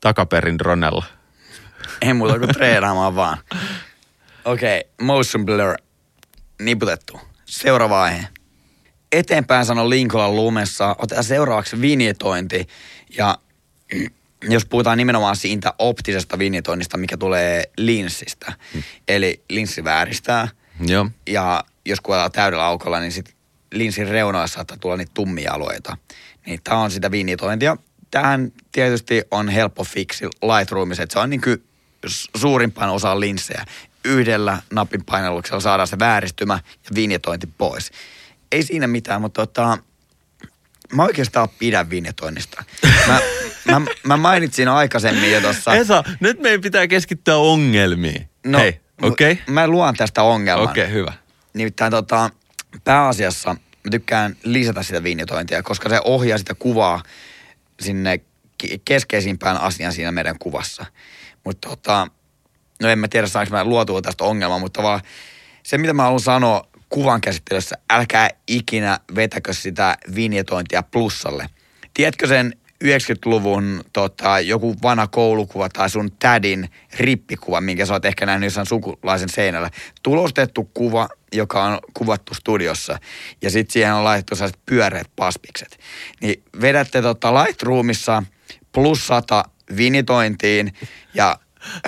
takaperin 0.00 0.58
dronella. 0.58 1.04
Ei 2.02 2.14
muuta 2.14 2.38
kuin 2.38 2.48
treenaamaan 2.48 3.16
vaan. 3.16 3.38
Okei, 4.44 4.78
okay, 4.78 5.06
motion 5.06 5.44
blur. 5.44 5.74
Niputettu. 6.60 7.20
Seuraava 7.44 8.02
aihe. 8.02 8.28
Eteenpäin 9.12 9.66
sano 9.66 9.90
Linkolan 9.90 10.36
lumessa. 10.36 10.96
Otetaan 10.98 11.24
seuraavaksi 11.24 11.80
vinjetointi. 11.80 12.68
Ja 13.16 13.38
jos 14.42 14.64
puhutaan 14.66 14.98
nimenomaan 14.98 15.36
siitä 15.36 15.74
optisesta 15.78 16.38
vinjetoinnista, 16.38 16.98
mikä 16.98 17.16
tulee 17.16 17.64
linssistä. 17.78 18.52
Eli 19.08 19.42
linssi 19.50 19.84
vääristää. 19.84 20.48
Joo. 20.86 21.10
Ja 21.26 21.64
jos 21.86 22.00
kuvataan 22.00 22.32
täydellä 22.32 22.64
aukolla, 22.64 23.00
niin 23.00 23.12
sit 23.12 23.36
linssin 23.72 24.08
reunoissa 24.08 24.54
saattaa 24.54 24.76
tulla 24.76 24.96
niitä 24.96 25.12
tummia 25.14 25.52
alueita. 25.52 25.96
Niin 26.46 26.60
tämä 26.64 26.80
on 26.80 26.90
sitä 26.90 27.10
vinjetointia. 27.10 27.76
Tähän 28.10 28.52
tietysti 28.72 29.22
on 29.30 29.48
helppo 29.48 29.84
fiksi 29.84 30.24
Lightroomissa, 30.26 31.02
että 31.02 31.12
se 31.12 31.18
on 31.18 31.30
niin 31.30 31.40
kuin 31.40 31.64
suurimpaan 32.36 32.90
osaan 32.90 33.20
linssejä. 33.20 33.64
Yhdellä 34.04 34.62
napin 34.70 35.04
painalluksella 35.04 35.60
saadaan 35.60 35.88
se 35.88 35.98
vääristymä 35.98 36.54
ja 36.74 36.90
vinjetointi 36.94 37.48
pois. 37.58 37.90
Ei 38.52 38.62
siinä 38.62 38.86
mitään, 38.86 39.20
mutta 39.20 39.46
tota, 39.46 39.78
mä 40.92 41.02
oikeastaan 41.04 41.48
pidän 41.58 41.90
vinjetoinnista. 41.90 42.64
Mä, 43.06 43.20
mä, 43.70 43.80
mä 44.02 44.16
mainitsin 44.16 44.68
aikaisemmin 44.68 45.32
jo 45.32 45.40
tuossa. 45.40 45.74
Esa, 45.74 46.04
nyt 46.20 46.40
meidän 46.40 46.60
pitää 46.60 46.86
keskittyä 46.86 47.36
ongelmiin. 47.36 48.28
No, 48.46 48.58
Hei, 48.58 48.80
okei? 49.02 49.32
Okay? 49.32 49.54
Mä 49.54 49.68
luon 49.68 49.94
tästä 49.94 50.22
ongelman. 50.22 50.70
Okei, 50.70 50.84
okay, 50.84 50.94
hyvä. 50.94 51.12
Nimittäin 51.54 51.90
tota, 51.90 52.30
pääasiassa 52.84 53.56
mä 53.86 53.90
tykkään 53.90 54.36
lisätä 54.42 54.82
sitä 54.82 55.02
vinjetointia, 55.02 55.62
koska 55.62 55.88
se 55.88 56.00
ohjaa 56.04 56.38
sitä 56.38 56.54
kuvaa 56.54 57.02
sinne 57.80 58.20
ke- 58.64 58.80
keskeisimpään 58.84 59.56
asiaan 59.60 59.92
siinä 59.92 60.12
meidän 60.12 60.38
kuvassa. 60.38 60.86
Mutta 61.46 61.68
tota, 61.68 62.08
no 62.82 62.88
en 62.88 62.98
mä 62.98 63.08
tiedä 63.08 63.26
saanko 63.26 63.56
mä 63.56 63.64
luotua 63.64 64.02
tästä 64.02 64.24
ongelmaa, 64.24 64.58
mutta 64.58 64.82
vaan 64.82 65.00
se 65.62 65.78
mitä 65.78 65.92
mä 65.92 66.02
haluan 66.02 66.20
sanoa 66.20 66.68
kuvan 66.88 67.20
käsittelyssä, 67.20 67.76
älkää 67.90 68.30
ikinä 68.48 69.00
vetäkö 69.14 69.52
sitä 69.52 69.98
vinjetointia 70.14 70.82
plussalle. 70.82 71.46
Tiedätkö 71.94 72.26
sen 72.26 72.52
90-luvun 72.84 73.84
tota, 73.92 74.40
joku 74.40 74.76
vanha 74.82 75.06
koulukuva 75.06 75.68
tai 75.68 75.90
sun 75.90 76.12
tädin 76.18 76.68
rippikuva, 76.98 77.60
minkä 77.60 77.86
sä 77.86 77.92
oot 77.92 78.04
ehkä 78.04 78.26
nähnyt 78.26 78.46
jossain 78.46 78.66
sukulaisen 78.66 79.28
seinällä. 79.28 79.70
Tulostettu 80.02 80.70
kuva, 80.74 81.08
joka 81.32 81.64
on 81.64 81.78
kuvattu 81.94 82.34
studiossa 82.34 82.98
ja 83.42 83.50
sitten 83.50 83.72
siihen 83.72 83.94
on 83.94 84.04
laitettu 84.04 84.36
sellaiset 84.36 84.60
pyöreät 84.66 85.10
paspikset. 85.16 85.78
Niin 86.20 86.42
vedätte 86.60 87.02
tota 87.02 87.34
Lightroomissa 87.34 88.22
plus 88.72 89.06
100 89.06 89.44
vinitointiin 89.76 90.74
ja 91.14 91.38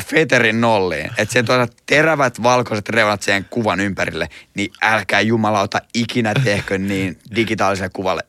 Feterin 0.04 0.60
nolliin, 0.60 1.10
että 1.16 1.32
se 1.32 1.42
tuota 1.42 1.72
terävät 1.86 2.42
valkoiset 2.42 2.88
reunat 2.88 3.22
sen 3.22 3.44
kuvan 3.50 3.80
ympärille, 3.80 4.28
niin 4.54 4.72
älkää 4.82 5.20
jumalauta 5.20 5.80
ikinä 5.94 6.34
tehkö 6.44 6.78
niin 6.78 7.18
digitaaliselle 7.36 7.90
kuvalle 7.92 8.22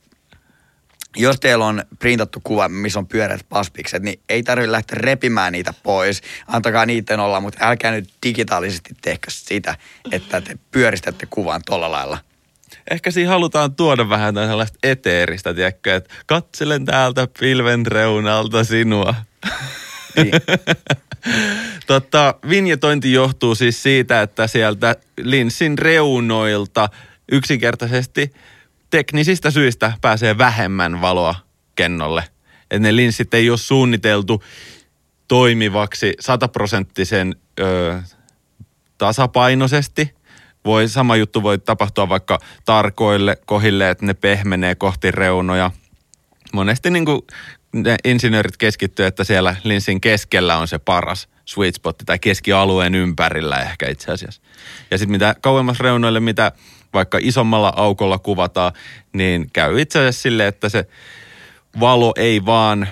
jos 1.15 1.39
teillä 1.39 1.65
on 1.65 1.83
printattu 1.99 2.39
kuva, 2.43 2.69
missä 2.69 2.99
on 2.99 3.07
pyöreät 3.07 3.45
paspikset, 3.49 4.03
niin 4.03 4.19
ei 4.29 4.43
tarvitse 4.43 4.71
lähteä 4.71 4.97
repimään 5.01 5.53
niitä 5.53 5.73
pois. 5.83 6.21
Antakaa 6.47 6.85
niiden 6.85 7.19
olla, 7.19 7.39
mutta 7.39 7.57
älkää 7.61 7.91
nyt 7.91 8.09
digitaalisesti 8.25 8.95
tehkö 9.01 9.31
sitä, 9.31 9.77
että 10.11 10.41
te 10.41 10.57
pyöristätte 10.71 11.25
kuvan 11.25 11.61
tuolla 11.65 11.91
lailla. 11.91 12.17
Ehkä 12.91 13.11
siinä 13.11 13.29
halutaan 13.29 13.75
tuoda 13.75 14.09
vähän 14.09 14.27
jotain 14.27 14.49
sellaista 14.49 14.79
eteeristä, 14.83 15.53
tiedätkö, 15.53 15.95
että 15.95 16.13
katselen 16.25 16.85
täältä 16.85 17.27
pilven 17.39 17.85
reunalta 17.85 18.63
sinua. 18.63 19.15
Niin. 20.15 20.31
Totta, 21.87 22.35
vinjetointi 22.49 23.13
johtuu 23.13 23.55
siis 23.55 23.83
siitä, 23.83 24.21
että 24.21 24.47
sieltä 24.47 24.95
linssin 25.21 25.77
reunoilta 25.77 26.89
yksinkertaisesti 27.31 28.33
teknisistä 28.89 29.51
syistä 29.51 29.93
pääsee 30.01 30.37
vähemmän 30.37 31.01
valoa 31.01 31.35
kennolle. 31.75 32.23
Että 32.61 32.79
ne 32.79 32.95
linssit 32.95 33.33
ei 33.33 33.49
ole 33.49 33.57
suunniteltu 33.57 34.43
toimivaksi 35.27 36.13
sataprosenttisen 36.19 37.35
tasapainoisesti. 38.97 40.18
Voi, 40.65 40.87
sama 40.87 41.15
juttu 41.15 41.43
voi 41.43 41.57
tapahtua 41.59 42.09
vaikka 42.09 42.39
tarkoille 42.65 43.37
kohille, 43.45 43.89
että 43.89 44.05
ne 44.05 44.13
pehmenee 44.13 44.75
kohti 44.75 45.11
reunoja. 45.11 45.71
Monesti 46.53 46.89
niin 46.89 47.05
kuin 47.05 47.21
ne 47.73 47.95
insinöörit 48.03 48.57
keskittyy, 48.57 49.05
että 49.05 49.23
siellä 49.23 49.55
linssin 49.63 50.01
keskellä 50.01 50.57
on 50.57 50.67
se 50.67 50.79
paras 50.79 51.27
sweet 51.45 51.75
spot 51.75 51.97
tai 52.05 52.19
keskialueen 52.19 52.95
ympärillä 52.95 53.57
ehkä 53.59 53.89
itse 53.89 54.11
asiassa. 54.11 54.41
Ja 54.91 54.97
sitten 54.97 55.11
mitä 55.11 55.35
kauemmas 55.41 55.79
reunoille, 55.79 56.19
mitä 56.19 56.51
vaikka 56.93 57.17
isommalla 57.21 57.73
aukolla 57.75 58.19
kuvataan, 58.19 58.71
niin 59.13 59.49
käy 59.53 59.81
itse 59.81 59.99
asiassa 59.99 60.21
sille, 60.21 60.47
että 60.47 60.69
se 60.69 60.85
valo 61.79 62.13
ei 62.17 62.45
vaan 62.45 62.87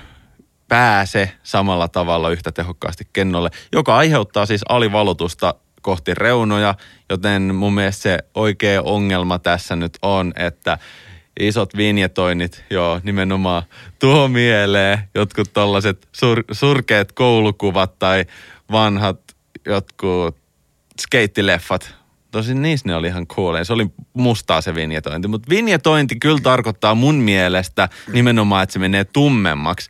pääse 0.67 1.31
samalla 1.43 1.87
tavalla 1.87 2.29
yhtä 2.29 2.51
tehokkaasti 2.51 3.07
kennolle, 3.13 3.49
joka 3.71 3.97
aiheuttaa 3.97 4.45
siis 4.45 4.61
alivalotusta 4.69 5.55
kohti 5.87 6.13
reunoja, 6.13 6.75
joten 7.09 7.55
mun 7.55 7.73
mielestä 7.73 8.01
se 8.01 8.17
oikea 8.35 8.81
ongelma 8.81 9.39
tässä 9.39 9.75
nyt 9.75 9.97
on, 10.01 10.33
että 10.35 10.77
isot 11.39 11.77
vinjetoinnit, 11.77 12.63
joo, 12.69 12.99
nimenomaan 13.03 13.63
tuo 13.99 14.27
mieleen 14.27 14.99
jotkut 15.15 15.53
tollaset 15.53 16.07
sur, 16.11 16.43
surkeat 16.51 17.11
koulukuvat 17.11 17.99
tai 17.99 18.25
vanhat 18.71 19.19
jotkut 19.65 20.35
skeittileffat. 21.01 21.95
Tosin 22.31 22.61
niissä 22.61 22.89
ne 22.89 22.95
oli 22.95 23.07
ihan 23.07 23.27
cool. 23.27 23.63
Se 23.63 23.73
oli 23.73 23.87
mustaa 24.13 24.61
se 24.61 24.75
vinjetointi. 24.75 25.27
Mutta 25.27 25.49
vinjetointi 25.49 26.15
kyllä 26.15 26.39
tarkoittaa 26.43 26.95
mun 26.95 27.15
mielestä 27.15 27.89
nimenomaan, 28.13 28.63
että 28.63 28.73
se 28.73 28.79
menee 28.79 29.03
tummemmaksi. 29.03 29.89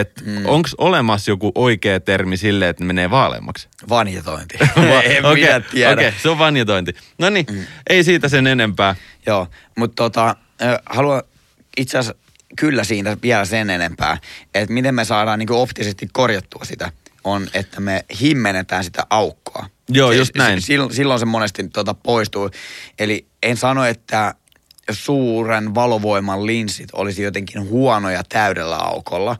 Että 0.00 0.22
mm. 0.24 0.46
onko 0.46 0.68
olemassa 0.78 1.30
joku 1.30 1.52
oikea 1.54 2.00
termi 2.00 2.36
sille, 2.36 2.68
että 2.68 2.82
ne 2.84 2.86
menee 2.86 3.10
vaaleammaksi? 3.10 3.68
Vanjetointi. 3.88 4.58
Va- 4.76 5.02
en 5.02 5.24
Okei, 5.24 5.44
minä 5.44 5.60
tiedä. 5.60 5.92
Okei, 5.92 6.12
se 6.22 6.28
on 6.28 6.38
vanjetointi. 6.38 6.94
No 7.18 7.30
niin, 7.30 7.46
mm. 7.52 7.64
ei 7.90 8.04
siitä 8.04 8.28
sen 8.28 8.46
enempää. 8.46 8.94
Joo, 9.26 9.48
mutta 9.76 10.02
tota, 10.02 10.36
haluan 10.86 11.22
itse 11.76 11.98
asiassa 11.98 12.24
kyllä 12.58 12.84
siitä 12.84 13.16
vielä 13.22 13.44
sen 13.44 13.70
enempää, 13.70 14.18
että 14.54 14.72
miten 14.74 14.94
me 14.94 15.04
saadaan 15.04 15.38
niin 15.38 15.52
optisesti 15.52 16.08
korjattua 16.12 16.64
sitä, 16.64 16.92
on, 17.24 17.46
että 17.54 17.80
me 17.80 18.04
himmenetään 18.20 18.84
sitä 18.84 19.06
aukkoa. 19.10 19.66
Joo, 19.88 20.10
Se- 20.12 20.16
just 20.18 20.34
näin. 20.36 20.60
s- 20.62 20.66
Silloin, 20.66 20.94
silloin 20.94 21.20
se 21.20 21.26
monesti 21.26 21.68
tuota, 21.68 21.94
poistuu. 21.94 22.50
Eli 22.98 23.26
en 23.42 23.56
sano, 23.56 23.84
että 23.84 24.34
suuren 24.90 25.74
valovoiman 25.74 26.46
linssit 26.46 26.88
olisi 26.92 27.22
jotenkin 27.22 27.68
huonoja 27.68 28.22
täydellä 28.28 28.76
aukolla, 28.76 29.36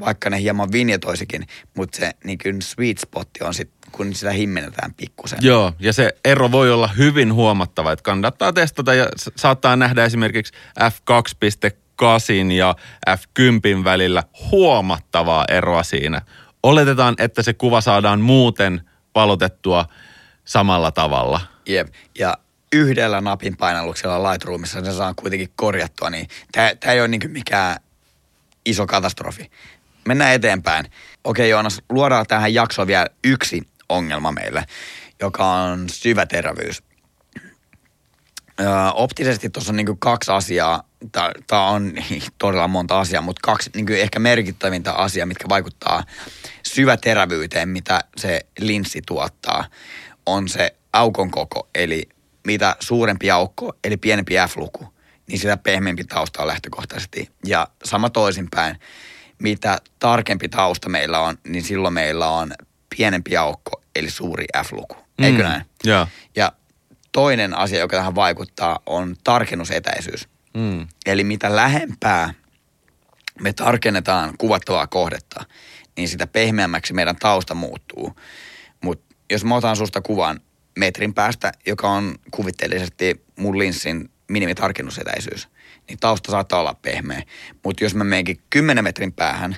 vaikka 0.00 0.30
ne 0.30 0.40
hieman 0.40 0.72
vinjetoisikin, 0.72 1.46
mutta 1.76 1.98
se 1.98 2.12
niin 2.24 2.38
kuin 2.42 2.62
sweet 2.62 2.98
spotti 2.98 3.44
on 3.44 3.54
sit, 3.54 3.70
kun 3.92 4.14
sitä 4.14 4.30
himmenetään 4.30 4.94
pikkusen. 4.94 5.38
Joo, 5.42 5.72
ja 5.78 5.92
se 5.92 6.12
ero 6.24 6.52
voi 6.52 6.70
olla 6.70 6.88
hyvin 6.88 7.34
huomattava, 7.34 7.92
että 7.92 8.02
kannattaa 8.02 8.52
testata 8.52 8.94
ja 8.94 9.08
saattaa 9.36 9.76
nähdä 9.76 10.04
esimerkiksi 10.04 10.52
f2.8 10.80 12.52
ja 12.52 12.74
f10 13.10 13.84
välillä 13.84 14.22
huomattavaa 14.50 15.44
eroa 15.48 15.82
siinä. 15.82 16.22
Oletetaan, 16.62 17.14
että 17.18 17.42
se 17.42 17.54
kuva 17.54 17.80
saadaan 17.80 18.20
muuten 18.20 18.80
valotettua 19.14 19.86
samalla 20.44 20.92
tavalla. 20.92 21.40
Jep. 21.66 21.88
Ja 22.18 22.38
yhdellä 22.72 23.20
napin 23.20 23.56
painalluksella 23.56 24.30
Lightroomissa 24.30 24.84
se 24.84 24.92
saa 24.92 25.14
kuitenkin 25.14 25.52
korjattua, 25.56 26.10
niin 26.10 26.28
tämä 26.52 26.92
ei 26.92 27.00
ole 27.00 27.08
niin 27.08 27.30
mikään 27.30 27.76
iso 28.66 28.86
katastrofi. 28.86 29.50
Mennään 30.06 30.34
eteenpäin. 30.34 30.86
Okei 31.24 31.50
Joonas, 31.50 31.82
luodaan 31.90 32.26
tähän 32.26 32.54
jaksoon 32.54 32.88
vielä 32.88 33.06
yksi 33.24 33.68
ongelma 33.88 34.32
meille, 34.32 34.64
joka 35.20 35.46
on 35.46 35.88
syväterävyys. 35.88 36.82
Öö, 38.60 38.66
optisesti 38.94 39.50
tuossa 39.50 39.72
on 39.72 39.76
niinku 39.76 39.96
kaksi 39.96 40.32
asiaa, 40.32 40.82
tämä 41.46 41.68
on 41.68 41.92
todella 42.38 42.68
monta 42.68 43.00
asiaa, 43.00 43.22
mutta 43.22 43.40
kaksi 43.42 43.70
niinku 43.74 43.92
ehkä 43.92 44.18
merkittävintä 44.18 44.92
asiaa, 44.92 45.26
mitkä 45.26 45.44
vaikuttaa 45.48 46.04
syväterävyyteen, 46.62 47.68
mitä 47.68 48.00
se 48.16 48.40
linssi 48.58 49.02
tuottaa, 49.06 49.64
on 50.26 50.48
se 50.48 50.74
aukon 50.92 51.30
koko, 51.30 51.68
eli 51.74 52.08
mitä 52.46 52.76
suurempi 52.80 53.30
aukko, 53.30 53.72
eli 53.84 53.96
pienempi 53.96 54.34
F-luku, 54.48 54.94
niin 55.28 55.38
sitä 55.38 55.56
pehmeämpi 55.56 56.04
tausta 56.04 56.42
on 56.42 56.48
lähtökohtaisesti. 56.48 57.30
Ja 57.46 57.68
sama 57.84 58.10
toisinpäin, 58.10 58.76
mitä 59.38 59.78
tarkempi 59.98 60.48
tausta 60.48 60.88
meillä 60.88 61.20
on, 61.20 61.38
niin 61.48 61.62
silloin 61.64 61.94
meillä 61.94 62.28
on 62.28 62.52
pienempi 62.96 63.36
aukko, 63.36 63.82
eli 63.96 64.10
suuri 64.10 64.44
F-luku. 64.64 64.96
Eikö 65.18 65.38
Mm, 65.38 65.44
näin? 65.48 65.62
joo. 65.84 66.08
Ja 66.36 66.52
toinen 67.12 67.54
asia, 67.54 67.78
joka 67.78 67.96
tähän 67.96 68.14
vaikuttaa, 68.14 68.78
on 68.86 69.16
tarkennusetäisyys. 69.24 70.28
Mm. 70.54 70.86
Eli 71.06 71.24
mitä 71.24 71.56
lähempää 71.56 72.34
me 73.40 73.52
tarkennetaan 73.52 74.34
kuvattavaa 74.38 74.86
kohdetta, 74.86 75.44
niin 75.96 76.08
sitä 76.08 76.26
pehmeämmäksi 76.26 76.92
meidän 76.92 77.16
tausta 77.16 77.54
muuttuu. 77.54 78.16
Mutta 78.82 79.16
jos 79.30 79.44
mä 79.44 79.54
otan 79.56 79.76
susta 79.76 80.00
kuvan 80.00 80.40
metrin 80.78 81.14
päästä, 81.14 81.52
joka 81.66 81.90
on 81.90 82.14
kuvitteellisesti 82.30 83.24
mun 83.36 83.58
linssin 83.58 84.10
minimitarkennusetäisyys, 84.28 85.48
niin 85.88 85.98
tausta 86.00 86.32
saattaa 86.32 86.60
olla 86.60 86.74
pehmeä. 86.82 87.22
Mutta 87.64 87.84
jos 87.84 87.94
mä 87.94 88.04
menenkin 88.04 88.40
10 88.50 88.84
metrin 88.84 89.12
päähän 89.12 89.56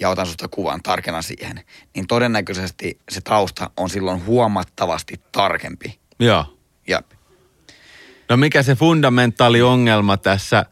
ja 0.00 0.08
otan 0.08 0.26
susta 0.26 0.48
kuvan, 0.48 0.82
tarkennan 0.82 1.22
siihen, 1.22 1.64
niin 1.94 2.06
todennäköisesti 2.06 2.98
se 3.10 3.20
tausta 3.20 3.70
on 3.76 3.90
silloin 3.90 4.26
huomattavasti 4.26 5.20
tarkempi. 5.32 5.98
Joo. 6.18 6.58
Ja 6.86 7.02
No 8.28 8.36
mikä 8.36 8.62
se 8.62 8.74
fundamentaali 8.74 9.62
ongelma 9.62 10.16
tässä 10.16 10.64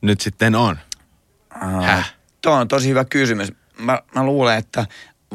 nyt 0.00 0.20
sitten 0.20 0.54
on? 0.54 0.78
Häh? 1.82 2.14
Tuo 2.42 2.52
on 2.52 2.68
tosi 2.68 2.88
hyvä 2.88 3.04
kysymys. 3.04 3.52
Mä, 3.78 4.02
mä 4.14 4.24
luulen, 4.24 4.58
että 4.58 4.86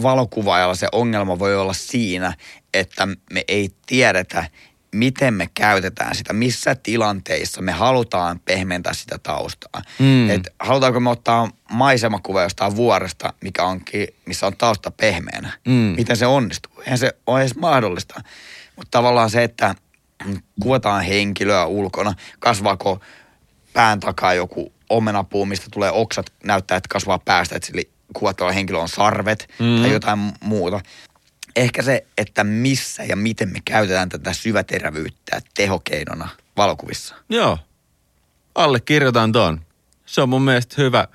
valokuvaajalla 0.01 0.75
se 0.75 0.87
ongelma 0.91 1.39
voi 1.39 1.55
olla 1.55 1.73
siinä, 1.73 2.33
että 2.73 3.07
me 3.33 3.43
ei 3.47 3.69
tiedetä, 3.85 4.49
miten 4.91 5.33
me 5.33 5.49
käytetään 5.53 6.15
sitä, 6.15 6.33
missä 6.33 6.75
tilanteissa 6.75 7.61
me 7.61 7.71
halutaan 7.71 8.39
pehmentää 8.39 8.93
sitä 8.93 9.17
taustaa. 9.17 9.81
Mm. 9.99 10.29
Et 10.29 10.47
halutaanko 10.59 10.99
me 10.99 11.09
ottaa 11.09 11.49
maisemakuva 11.71 12.43
jostain 12.43 12.75
vuoresta, 12.75 13.33
mikä 13.41 13.63
onkin, 13.63 14.07
missä 14.25 14.47
on 14.47 14.57
tausta 14.57 14.91
pehmeänä. 14.91 15.51
Mm. 15.67 15.73
Miten 15.73 16.17
se 16.17 16.25
onnistuu? 16.25 16.73
Eihän 16.81 16.97
se 16.97 17.15
ole 17.27 17.41
edes 17.41 17.55
mahdollista. 17.55 18.21
Mutta 18.75 18.91
tavallaan 18.91 19.29
se, 19.29 19.43
että 19.43 19.75
kuvataan 20.61 21.03
henkilöä 21.03 21.65
ulkona, 21.65 22.13
kasvaako 22.39 22.99
pään 23.73 23.99
takaa 23.99 24.33
joku 24.33 24.73
omenapuu, 24.89 25.45
mistä 25.45 25.67
tulee 25.71 25.91
oksat, 25.91 26.25
näyttää, 26.43 26.77
että 26.77 26.87
kasvaa 26.89 27.19
päästä, 27.19 27.55
että 27.55 27.67
sillä 27.67 27.81
kuvattavalla 28.13 28.53
henkilöllä 28.53 28.83
on 28.83 28.89
sarvet 28.89 29.49
Mm. 29.59 29.81
tai 29.81 29.91
jotain 29.91 30.31
muuta. 30.41 30.81
Ehkä 31.55 31.81
se, 31.81 32.05
että 32.17 32.43
missä 32.43 33.03
ja 33.03 33.15
miten 33.15 33.49
me 33.49 33.59
käytetään 33.65 34.09
tätä 34.09 34.33
syväterävyyttä 34.33 35.41
tehokeinona 35.55 36.29
valokuvissa. 36.57 37.15
Joo. 37.29 37.57
Allekirjoitan 38.55 39.31
ton. 39.31 39.61
Se 40.05 40.21
on 40.21 40.29
mun 40.29 40.41
mielestä 40.41 40.75
hyvä 40.77 41.07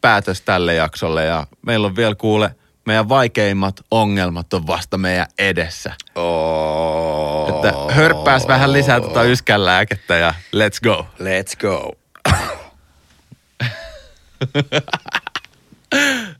päätös 0.00 0.40
tälle 0.40 0.74
jaksolle 0.74 1.24
ja 1.24 1.46
meillä 1.66 1.86
on 1.86 1.96
vielä 1.96 2.14
kuule, 2.14 2.54
meidän 2.86 3.08
vaikeimmat 3.08 3.80
ongelmat 3.90 4.54
on 4.54 4.66
vasta 4.66 4.98
meidän 4.98 5.26
edessä. 5.38 5.94
Oh. 6.14 7.48
Että 7.48 7.94
hörppääs 7.94 8.48
vähän 8.48 8.72
lisää 8.72 9.00
tota 9.00 9.22
yskänlääkettä 9.22 10.16
ja 10.16 10.34
let's 10.56 10.80
go. 10.82 11.06
Let's 11.18 11.56
go. 11.60 11.92